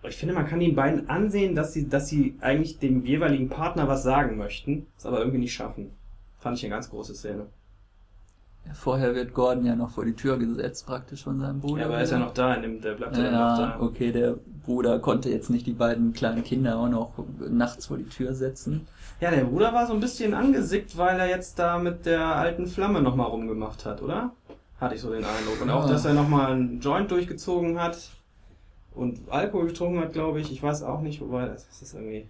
Ich 0.03 0.16
finde, 0.16 0.35
man 0.35 0.47
kann 0.47 0.61
den 0.61 0.75
beiden 0.75 1.11
ansehen, 1.11 1.55
dass 1.55 1.73
sie, 1.75 1.88
dass 1.88 2.09
sie 2.09 2.37
eigentlich 2.40 2.79
dem 2.79 3.05
jeweiligen 3.05 3.49
Partner 3.49 3.87
was 3.88 4.03
sagen 4.03 4.38
möchten, 4.38 4.87
es 4.97 5.05
aber 5.05 5.19
irgendwie 5.19 5.38
nicht 5.38 5.53
schaffen. 5.53 5.90
Fand 6.38 6.57
ich 6.57 6.64
eine 6.64 6.75
ganz 6.75 6.88
große 6.88 7.14
Szene. 7.14 7.47
Vorher 8.73 9.14
wird 9.14 9.35
Gordon 9.35 9.66
ja 9.66 9.75
noch 9.75 9.90
vor 9.90 10.05
die 10.05 10.14
Tür 10.14 10.38
gesetzt, 10.38 10.87
praktisch 10.87 11.25
von 11.25 11.40
seinem 11.40 11.61
Bruder. 11.61 11.81
Ja, 11.81 11.87
aber 11.87 11.96
er 11.96 12.03
ist 12.03 12.12
ja 12.12 12.18
noch 12.18 12.33
da, 12.33 12.57
der 12.57 12.94
bleibt 12.94 13.16
ja, 13.16 13.25
ja 13.25 13.31
noch 13.31 13.59
da. 13.59 13.81
Okay, 13.81 14.12
der 14.12 14.37
Bruder 14.64 14.99
konnte 15.01 15.29
jetzt 15.29 15.51
nicht 15.51 15.66
die 15.66 15.73
beiden 15.73 16.12
kleinen 16.12 16.44
Kinder 16.44 16.79
auch 16.79 16.88
noch 16.88 17.12
nachts 17.49 17.87
vor 17.87 17.96
die 17.96 18.09
Tür 18.09 18.33
setzen. 18.35 18.87
Ja, 19.20 19.31
der 19.31 19.44
Bruder 19.44 19.73
war 19.75 19.87
so 19.87 19.92
ein 19.92 20.01
bisschen 20.01 20.35
angesickt, 20.35 20.96
weil 20.96 21.18
er 21.18 21.29
jetzt 21.29 21.59
da 21.59 21.79
mit 21.79 22.07
der 22.07 22.25
alten 22.25 22.66
Flamme 22.66 23.03
nochmal 23.03 23.27
rumgemacht 23.27 23.85
hat, 23.85 24.03
oder? 24.03 24.31
Hatte 24.81 24.94
ich 24.94 25.01
so 25.01 25.11
den 25.11 25.25
Eindruck. 25.25 25.61
Und 25.61 25.70
auch, 25.70 25.88
dass 25.88 26.05
er 26.05 26.14
nochmal 26.14 26.53
einen 26.53 26.81
Joint 26.81 27.11
durchgezogen 27.11 27.79
hat 27.79 28.11
und 28.94 29.18
Alkohol 29.31 29.66
getrunken 29.66 30.01
hat, 30.01 30.12
glaube 30.12 30.40
ich. 30.40 30.51
Ich 30.53 30.62
weiß 30.62 30.85
auch 30.85 31.01
nicht, 31.01 31.20
wobei 31.20 31.46
das 31.46 31.66
ist 31.83 31.94
irgendwie 31.94 32.27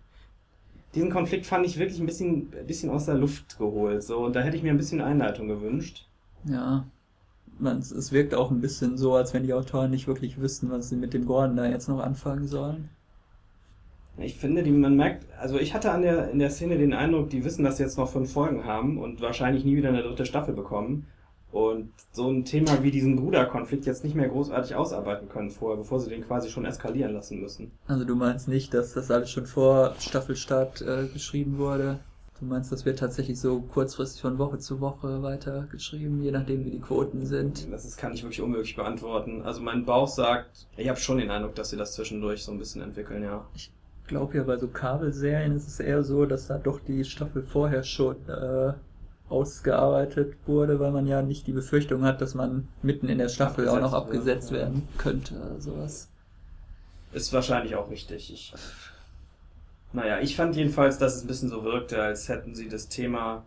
diesen 0.94 1.10
Konflikt 1.10 1.46
fand 1.46 1.66
ich 1.66 1.78
wirklich 1.78 2.00
ein 2.00 2.06
bisschen, 2.06 2.52
ein 2.52 2.66
bisschen 2.66 2.90
aus 2.90 3.06
der 3.06 3.14
Luft 3.14 3.58
geholt. 3.58 4.02
So, 4.02 4.18
und 4.24 4.34
da 4.34 4.40
hätte 4.40 4.56
ich 4.56 4.62
mir 4.62 4.70
ein 4.70 4.76
bisschen 4.76 5.00
Einleitung 5.00 5.48
gewünscht. 5.48 6.06
Ja. 6.44 6.86
Man, 7.58 7.78
es 7.78 8.12
wirkt 8.12 8.34
auch 8.34 8.50
ein 8.50 8.60
bisschen 8.60 8.96
so, 8.96 9.14
als 9.14 9.34
wenn 9.34 9.42
die 9.42 9.52
Autoren 9.52 9.90
nicht 9.90 10.06
wirklich 10.06 10.40
wüssten, 10.40 10.70
was 10.70 10.88
sie 10.88 10.96
mit 10.96 11.12
dem 11.12 11.26
Gordon 11.26 11.56
da 11.56 11.66
jetzt 11.66 11.88
noch 11.88 12.00
anfangen 12.00 12.46
sollen. 12.46 12.88
Ich 14.16 14.36
finde, 14.36 14.62
die, 14.62 14.70
man 14.70 14.96
merkt, 14.96 15.26
also 15.38 15.58
ich 15.58 15.74
hatte 15.74 15.92
an 15.92 16.02
der, 16.02 16.30
in 16.30 16.38
der 16.38 16.50
Szene 16.50 16.78
den 16.78 16.92
Eindruck, 16.92 17.30
die 17.30 17.44
wissen, 17.44 17.64
dass 17.64 17.76
sie 17.76 17.82
jetzt 17.82 17.98
noch 17.98 18.10
fünf 18.10 18.32
Folgen 18.32 18.64
haben 18.64 18.98
und 18.98 19.20
wahrscheinlich 19.20 19.64
nie 19.64 19.76
wieder 19.76 19.88
eine 19.88 20.02
dritte 20.02 20.26
Staffel 20.26 20.54
bekommen. 20.54 21.06
Und 21.52 21.90
so 22.12 22.30
ein 22.30 22.44
Thema 22.44 22.82
wie 22.82 22.92
diesen 22.92 23.16
Bruderkonflikt 23.16 23.84
jetzt 23.84 24.04
nicht 24.04 24.14
mehr 24.14 24.28
großartig 24.28 24.76
ausarbeiten 24.76 25.28
können 25.28 25.50
vorher, 25.50 25.78
bevor 25.78 25.98
sie 25.98 26.10
den 26.10 26.24
quasi 26.24 26.48
schon 26.48 26.64
eskalieren 26.64 27.12
lassen 27.12 27.40
müssen. 27.40 27.72
Also 27.88 28.04
du 28.04 28.14
meinst 28.14 28.46
nicht, 28.46 28.72
dass 28.72 28.92
das 28.92 29.10
alles 29.10 29.30
schon 29.30 29.46
vor 29.46 29.94
Staffelstart 29.98 30.82
äh, 30.82 31.08
geschrieben 31.12 31.58
wurde? 31.58 31.98
Du 32.40 32.46
meinst, 32.46 32.72
das 32.72 32.86
wird 32.86 32.98
tatsächlich 32.98 33.38
so 33.38 33.60
kurzfristig 33.60 34.22
von 34.22 34.38
Woche 34.38 34.58
zu 34.58 34.80
Woche 34.80 35.22
weiter 35.22 35.68
geschrieben, 35.70 36.22
je 36.22 36.30
nachdem 36.30 36.64
wie 36.64 36.70
die 36.70 36.80
Quoten 36.80 37.26
sind? 37.26 37.70
Das 37.70 37.84
ist, 37.84 37.98
kann 37.98 38.14
ich 38.14 38.22
wirklich 38.22 38.40
unmöglich 38.40 38.76
beantworten. 38.76 39.42
Also 39.42 39.60
mein 39.60 39.84
Bauch 39.84 40.08
sagt, 40.08 40.66
ich 40.78 40.88
habe 40.88 40.98
schon 40.98 41.18
den 41.18 41.30
Eindruck, 41.30 41.54
dass 41.54 41.68
sie 41.68 41.76
das 41.76 41.92
zwischendurch 41.92 42.42
so 42.42 42.52
ein 42.52 42.58
bisschen 42.58 42.80
entwickeln, 42.80 43.22
ja. 43.22 43.44
Ich 43.54 43.70
glaube 44.06 44.38
ja, 44.38 44.44
bei 44.44 44.56
so 44.56 44.68
Kabelserien 44.68 45.54
ist 45.54 45.68
es 45.68 45.80
eher 45.80 46.02
so, 46.02 46.24
dass 46.24 46.46
da 46.46 46.56
doch 46.56 46.80
die 46.80 47.04
Staffel 47.04 47.42
vorher 47.42 47.82
schon 47.82 48.16
äh, 48.26 48.72
ausgearbeitet 49.28 50.34
wurde, 50.46 50.80
weil 50.80 50.92
man 50.92 51.06
ja 51.06 51.20
nicht 51.20 51.46
die 51.46 51.52
Befürchtung 51.52 52.04
hat, 52.04 52.22
dass 52.22 52.34
man 52.34 52.68
mitten 52.82 53.10
in 53.10 53.18
der 53.18 53.28
Staffel 53.28 53.68
auch 53.68 53.80
noch 53.80 53.92
abgesetzt 53.92 54.50
werden 54.50 54.88
könnte, 54.96 55.34
sowas. 55.58 56.08
Ist 57.12 57.34
wahrscheinlich 57.34 57.76
auch 57.76 57.90
richtig. 57.90 58.32
Ich 58.32 58.54
naja, 59.92 60.20
ich 60.20 60.36
fand 60.36 60.56
jedenfalls, 60.56 60.98
dass 60.98 61.16
es 61.16 61.24
ein 61.24 61.26
bisschen 61.26 61.48
so 61.48 61.64
wirkte, 61.64 62.00
als 62.00 62.28
hätten 62.28 62.54
sie 62.54 62.68
das 62.68 62.88
Thema 62.88 63.44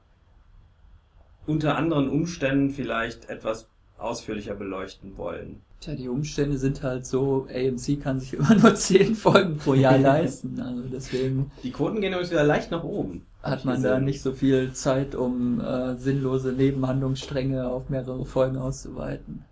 unter 1.46 1.78
anderen 1.78 2.10
Umständen 2.10 2.70
vielleicht 2.70 3.30
etwas 3.30 3.68
ausführlicher 3.98 4.56
beleuchten 4.56 5.18
wollen. 5.18 5.62
Tja, 5.80 5.96
die 5.96 6.08
Umstände 6.08 6.58
sind 6.58 6.82
halt 6.82 7.06
so, 7.06 7.48
AMC 7.54 8.02
kann 8.02 8.20
sich 8.20 8.34
immer 8.34 8.56
nur 8.56 8.76
zehn 8.76 9.16
Folgen 9.16 9.58
pro 9.58 9.74
Jahr 9.74 9.98
leisten. 10.00 10.60
Also 10.60 10.84
deswegen. 10.92 11.52
Die 11.64 11.72
Quoten 11.72 12.02
gehen 12.02 12.12
übrigens 12.12 12.32
wieder 12.32 12.44
leicht 12.44 12.72
nach 12.72 12.84
oben. 12.84 13.26
Hat 13.42 13.66
man 13.66 13.84
da 13.84 14.00
nicht 14.00 14.22
so 14.22 14.32
viel 14.32 14.72
Zeit, 14.72 15.16
um 15.16 15.60
äh, 15.60 15.98
sinnlose 15.98 16.54
Nebenhandlungsstränge 16.54 17.68
auf 17.68 17.90
mehrere 17.90 18.26
Folgen 18.26 18.58
auszuweiten. 18.58 19.44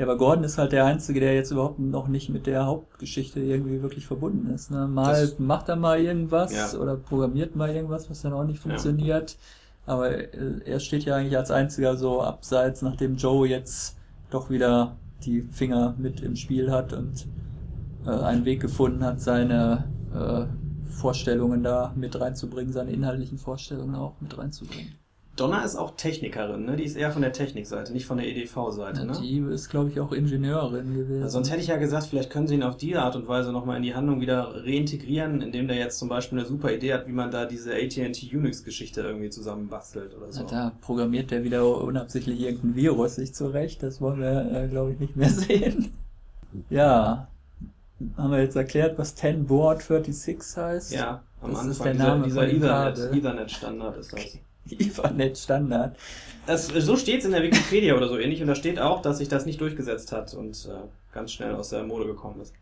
Ja, 0.00 0.06
aber 0.06 0.16
Gordon 0.16 0.44
ist 0.44 0.56
halt 0.56 0.72
der 0.72 0.86
Einzige, 0.86 1.20
der 1.20 1.34
jetzt 1.34 1.50
überhaupt 1.50 1.78
noch 1.78 2.08
nicht 2.08 2.30
mit 2.30 2.46
der 2.46 2.64
Hauptgeschichte 2.64 3.38
irgendwie 3.38 3.82
wirklich 3.82 4.06
verbunden 4.06 4.48
ist. 4.48 4.70
Ne? 4.70 4.88
Mal 4.88 5.26
das, 5.26 5.38
macht 5.38 5.68
er 5.68 5.76
mal 5.76 6.00
irgendwas 6.00 6.54
ja. 6.54 6.80
oder 6.80 6.96
programmiert 6.96 7.54
mal 7.54 7.68
irgendwas, 7.68 8.08
was 8.08 8.22
dann 8.22 8.32
auch 8.32 8.44
nicht 8.44 8.60
funktioniert. 8.60 9.32
Ja. 9.32 9.92
Aber 9.92 10.10
äh, 10.10 10.62
er 10.64 10.80
steht 10.80 11.04
ja 11.04 11.16
eigentlich 11.16 11.36
als 11.36 11.50
einziger 11.50 11.98
so 11.98 12.22
abseits, 12.22 12.80
nachdem 12.80 13.16
Joe 13.16 13.46
jetzt 13.46 13.98
doch 14.30 14.48
wieder 14.48 14.96
die 15.26 15.42
Finger 15.42 15.94
mit 15.98 16.22
im 16.22 16.34
Spiel 16.34 16.70
hat 16.70 16.94
und 16.94 17.26
äh, 18.06 18.08
einen 18.08 18.46
Weg 18.46 18.60
gefunden 18.60 19.04
hat, 19.04 19.20
seine 19.20 19.84
äh, 20.14 20.90
Vorstellungen 20.90 21.62
da 21.62 21.92
mit 21.94 22.18
reinzubringen, 22.18 22.72
seine 22.72 22.92
inhaltlichen 22.92 23.36
Vorstellungen 23.36 23.96
auch 23.96 24.18
mit 24.22 24.38
reinzubringen. 24.38 24.94
Donna 25.40 25.62
ist 25.64 25.76
auch 25.76 25.92
Technikerin, 25.96 26.64
ne? 26.64 26.76
Die 26.76 26.84
ist 26.84 26.96
eher 26.96 27.10
von 27.10 27.22
der 27.22 27.32
Technikseite, 27.32 27.92
nicht 27.92 28.06
von 28.06 28.18
der 28.18 28.26
EDV-Seite, 28.28 29.06
ne? 29.06 29.12
Die 29.20 29.38
ist, 29.38 29.68
glaube 29.70 29.90
ich, 29.90 29.98
auch 30.00 30.12
Ingenieurin 30.12 30.94
gewesen. 30.94 31.22
Ja, 31.22 31.28
sonst 31.28 31.50
hätte 31.50 31.60
ich 31.60 31.68
ja 31.68 31.76
gesagt, 31.76 32.06
vielleicht 32.06 32.30
können 32.30 32.46
sie 32.46 32.54
ihn 32.54 32.62
auf 32.62 32.76
die 32.76 32.96
Art 32.96 33.16
und 33.16 33.26
Weise 33.26 33.52
nochmal 33.52 33.76
in 33.78 33.82
die 33.82 33.94
Handlung 33.94 34.20
wieder 34.20 34.54
reintegrieren, 34.64 35.40
indem 35.40 35.66
der 35.68 35.76
jetzt 35.76 35.98
zum 35.98 36.08
Beispiel 36.08 36.38
eine 36.38 36.46
super 36.46 36.72
Idee 36.72 36.92
hat, 36.94 37.06
wie 37.06 37.12
man 37.12 37.30
da 37.30 37.46
diese 37.46 37.72
AT&T 37.74 38.30
Unix-Geschichte 38.36 39.00
irgendwie 39.00 39.30
zusammenbastelt 39.30 40.16
oder 40.16 40.30
so. 40.30 40.40
Ja, 40.42 40.46
da 40.46 40.72
programmiert 40.80 41.30
der 41.30 41.42
wieder 41.44 41.66
unabsichtlich 41.82 42.40
irgendein 42.40 42.76
Virus 42.76 43.16
sich 43.16 43.34
zurecht. 43.34 43.82
Das 43.82 44.00
wollen 44.00 44.20
wir, 44.20 44.52
äh, 44.52 44.68
glaube 44.68 44.92
ich, 44.92 45.00
nicht 45.00 45.16
mehr 45.16 45.30
sehen. 45.30 45.92
Ja, 46.68 47.28
haben 48.16 48.30
wir 48.32 48.40
jetzt 48.40 48.56
erklärt, 48.56 48.98
was 48.98 49.14
10 49.14 49.46
Board 49.46 49.82
36 49.82 50.56
heißt? 50.56 50.92
Ja, 50.92 51.22
am 51.40 51.50
Das 51.50 51.60
Anfang 51.60 51.70
ist 51.70 51.84
der 51.84 51.92
dieser, 51.92 52.04
Name 52.08 52.24
dieser 52.24 52.40
von 52.40 52.48
dem 52.50 52.56
Ethernet. 52.62 53.14
Ethernet-Standard 53.14 53.96
ist 53.98 54.12
das. 54.12 54.38
Ethernet 54.78 55.38
Standard. 55.38 55.96
das 56.46 56.68
so 56.68 56.96
steht 56.96 57.20
es 57.20 57.24
in 57.24 57.32
der 57.32 57.42
Wikipedia 57.42 57.96
oder 57.96 58.08
so 58.08 58.18
ähnlich 58.18 58.40
und 58.40 58.48
da 58.48 58.54
steht 58.54 58.78
auch, 58.78 59.02
dass 59.02 59.18
sich 59.18 59.28
das 59.28 59.46
nicht 59.46 59.60
durchgesetzt 59.60 60.12
hat 60.12 60.34
und 60.34 60.68
äh, 60.70 60.86
ganz 61.12 61.32
schnell 61.32 61.54
aus 61.54 61.70
der 61.70 61.82
Mode 61.84 62.06
gekommen 62.06 62.40
ist. 62.40 62.54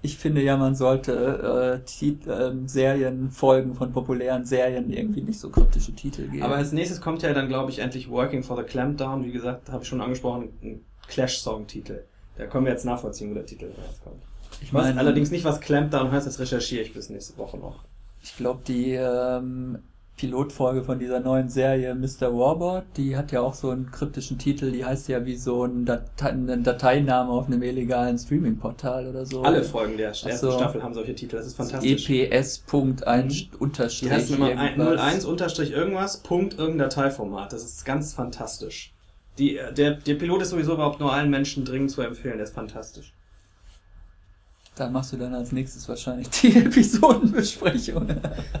Ich 0.00 0.16
finde 0.16 0.42
ja, 0.42 0.56
man 0.56 0.76
sollte 0.76 1.82
äh, 2.00 2.06
ähm, 2.30 2.68
Serien, 2.68 3.30
Folgen 3.30 3.74
von 3.74 3.92
populären 3.92 4.44
Serien 4.44 4.92
irgendwie 4.92 5.22
nicht 5.22 5.40
so 5.40 5.50
kryptische 5.50 5.92
Titel 5.92 6.28
geben. 6.28 6.44
Aber 6.44 6.54
als 6.54 6.70
nächstes 6.70 7.00
kommt 7.00 7.22
ja 7.22 7.32
dann, 7.34 7.48
glaube 7.48 7.72
ich, 7.72 7.80
endlich 7.80 8.08
Working 8.08 8.44
for 8.44 8.56
the 8.56 8.62
Clampdown. 8.62 9.24
Wie 9.24 9.32
gesagt, 9.32 9.70
habe 9.70 9.82
ich 9.82 9.88
schon 9.88 10.00
angesprochen, 10.00 10.50
ein 10.62 10.84
Clash-Song-Titel. 11.08 12.04
Da 12.36 12.46
können 12.46 12.66
wir 12.66 12.72
jetzt 12.72 12.84
nachvollziehen, 12.84 13.30
wo 13.30 13.34
der 13.34 13.46
Titel 13.46 13.72
jetzt 13.88 14.04
kommt. 14.04 14.22
ich 14.60 14.72
weiß 14.72 14.96
allerdings 14.96 15.32
nicht, 15.32 15.44
was 15.44 15.60
Clampdown 15.60 16.12
heißt, 16.12 16.28
das 16.28 16.38
recherchiere 16.38 16.82
ich 16.82 16.94
bis 16.94 17.10
nächste 17.10 17.36
Woche 17.36 17.58
noch. 17.58 17.82
ich 18.22 18.36
glaube, 18.36 18.60
die 18.68 18.92
ähm, 18.92 19.78
Pilotfolge 20.18 20.82
von 20.82 20.98
dieser 20.98 21.20
neuen 21.20 21.48
Serie 21.48 21.94
Mr. 21.94 22.32
Warbot, 22.36 22.82
die 22.96 23.16
hat 23.16 23.32
ja 23.32 23.40
auch 23.40 23.54
so 23.54 23.70
einen 23.70 23.90
kryptischen 23.90 24.36
Titel, 24.36 24.70
die 24.72 24.84
heißt 24.84 25.08
ja 25.08 25.24
wie 25.24 25.36
so 25.36 25.64
ein, 25.64 25.86
Datei 25.86 26.30
ein 26.30 26.62
Dateiname 26.64 27.30
auf 27.30 27.46
einem 27.46 27.62
illegalen 27.62 28.18
Streaming-Portal 28.18 29.06
oder 29.06 29.24
so. 29.24 29.42
Alle 29.42 29.62
Folgen 29.64 29.96
der 29.96 30.08
ersten 30.08 30.28
Ach 30.30 30.36
so. 30.36 30.50
Staffel 30.52 30.82
haben 30.82 30.92
solche 30.92 31.14
Titel, 31.14 31.36
das 31.36 31.46
ist 31.46 31.56
fantastisch. 31.56 32.10
EPS.1 32.10 33.28
Die 33.28 33.48
unterstrich 33.58 34.10
heißen 34.10 34.36
immer 34.36 34.48
ein- 34.48 34.78
irgendwas. 34.80 35.00
01 35.00 35.24
unterstrich 35.24 35.70
irgendwas, 35.70 36.18
Punkt 36.18 36.58
irgendein 36.58 36.90
Dateiformat. 36.90 37.52
Das 37.52 37.62
ist 37.64 37.84
ganz 37.84 38.12
fantastisch. 38.12 38.92
Die, 39.38 39.58
der, 39.76 39.92
der 39.94 40.14
Pilot 40.16 40.42
ist 40.42 40.50
sowieso 40.50 40.74
überhaupt 40.74 40.98
nur 40.98 41.12
allen 41.12 41.30
Menschen 41.30 41.64
dringend 41.64 41.92
zu 41.92 42.02
empfehlen, 42.02 42.38
der 42.38 42.44
ist 42.44 42.54
fantastisch. 42.54 43.14
Da 44.78 44.88
machst 44.88 45.12
du 45.12 45.16
dann 45.16 45.34
als 45.34 45.50
nächstes 45.50 45.88
wahrscheinlich 45.88 46.28
die 46.40 46.56
Episodenbesprechung 46.56 48.06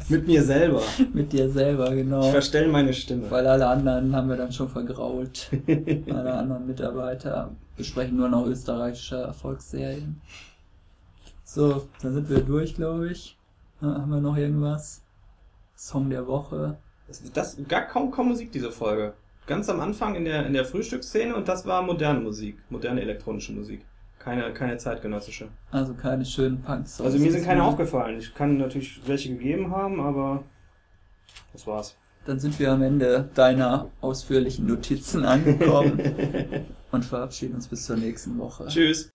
Mit 0.08 0.26
mir 0.26 0.42
selber. 0.42 0.82
mit 1.12 1.32
dir 1.32 1.48
selber, 1.48 1.94
genau. 1.94 2.24
Ich 2.24 2.32
verstelle 2.32 2.66
meine 2.66 2.92
Stimme. 2.92 3.30
Weil 3.30 3.46
alle 3.46 3.68
anderen 3.68 4.16
haben 4.16 4.28
wir 4.28 4.36
dann 4.36 4.50
schon 4.50 4.68
vergrault. 4.68 5.48
alle 6.10 6.34
anderen 6.34 6.66
Mitarbeiter 6.66 7.54
besprechen 7.76 8.16
nur 8.16 8.28
noch 8.28 8.46
österreichische 8.46 9.16
Erfolgsserien. 9.16 10.20
So, 11.44 11.86
dann 12.02 12.14
sind 12.14 12.28
wir 12.28 12.40
durch, 12.40 12.74
glaube 12.74 13.12
ich. 13.12 13.38
Haben 13.80 14.10
wir 14.10 14.20
noch 14.20 14.36
irgendwas? 14.36 15.02
Song 15.76 16.10
der 16.10 16.26
Woche. 16.26 16.78
Das, 17.06 17.22
das 17.32 17.56
gar 17.68 17.82
kaum, 17.82 18.10
kaum 18.10 18.28
Musik, 18.28 18.50
diese 18.50 18.72
Folge. 18.72 19.14
Ganz 19.46 19.68
am 19.68 19.78
Anfang 19.78 20.16
in 20.16 20.24
der, 20.24 20.46
in 20.46 20.52
der 20.52 20.64
Frühstücksszene 20.64 21.36
und 21.36 21.46
das 21.46 21.64
war 21.64 21.80
moderne 21.82 22.18
Musik. 22.18 22.58
Moderne 22.70 23.02
elektronische 23.02 23.52
Musik. 23.52 23.82
Keine, 24.28 24.52
keine 24.52 24.76
zeitgenössische. 24.76 25.48
Also 25.70 25.94
keine 25.94 26.22
schönen 26.22 26.60
Punks. 26.60 27.00
Also 27.00 27.18
mir 27.18 27.32
sind 27.32 27.46
keine 27.46 27.62
aufgefallen. 27.64 28.18
Ich 28.18 28.34
kann 28.34 28.58
natürlich 28.58 29.00
welche 29.06 29.30
gegeben 29.30 29.70
haben, 29.70 30.00
aber 30.00 30.44
das 31.54 31.66
war's. 31.66 31.96
Dann 32.26 32.38
sind 32.38 32.58
wir 32.58 32.70
am 32.72 32.82
Ende 32.82 33.30
deiner 33.34 33.88
ausführlichen 34.02 34.66
Notizen 34.66 35.24
angekommen 35.24 35.98
und 36.92 37.06
verabschieden 37.06 37.54
uns 37.54 37.68
bis 37.68 37.86
zur 37.86 37.96
nächsten 37.96 38.36
Woche. 38.36 38.66
Tschüss. 38.66 39.10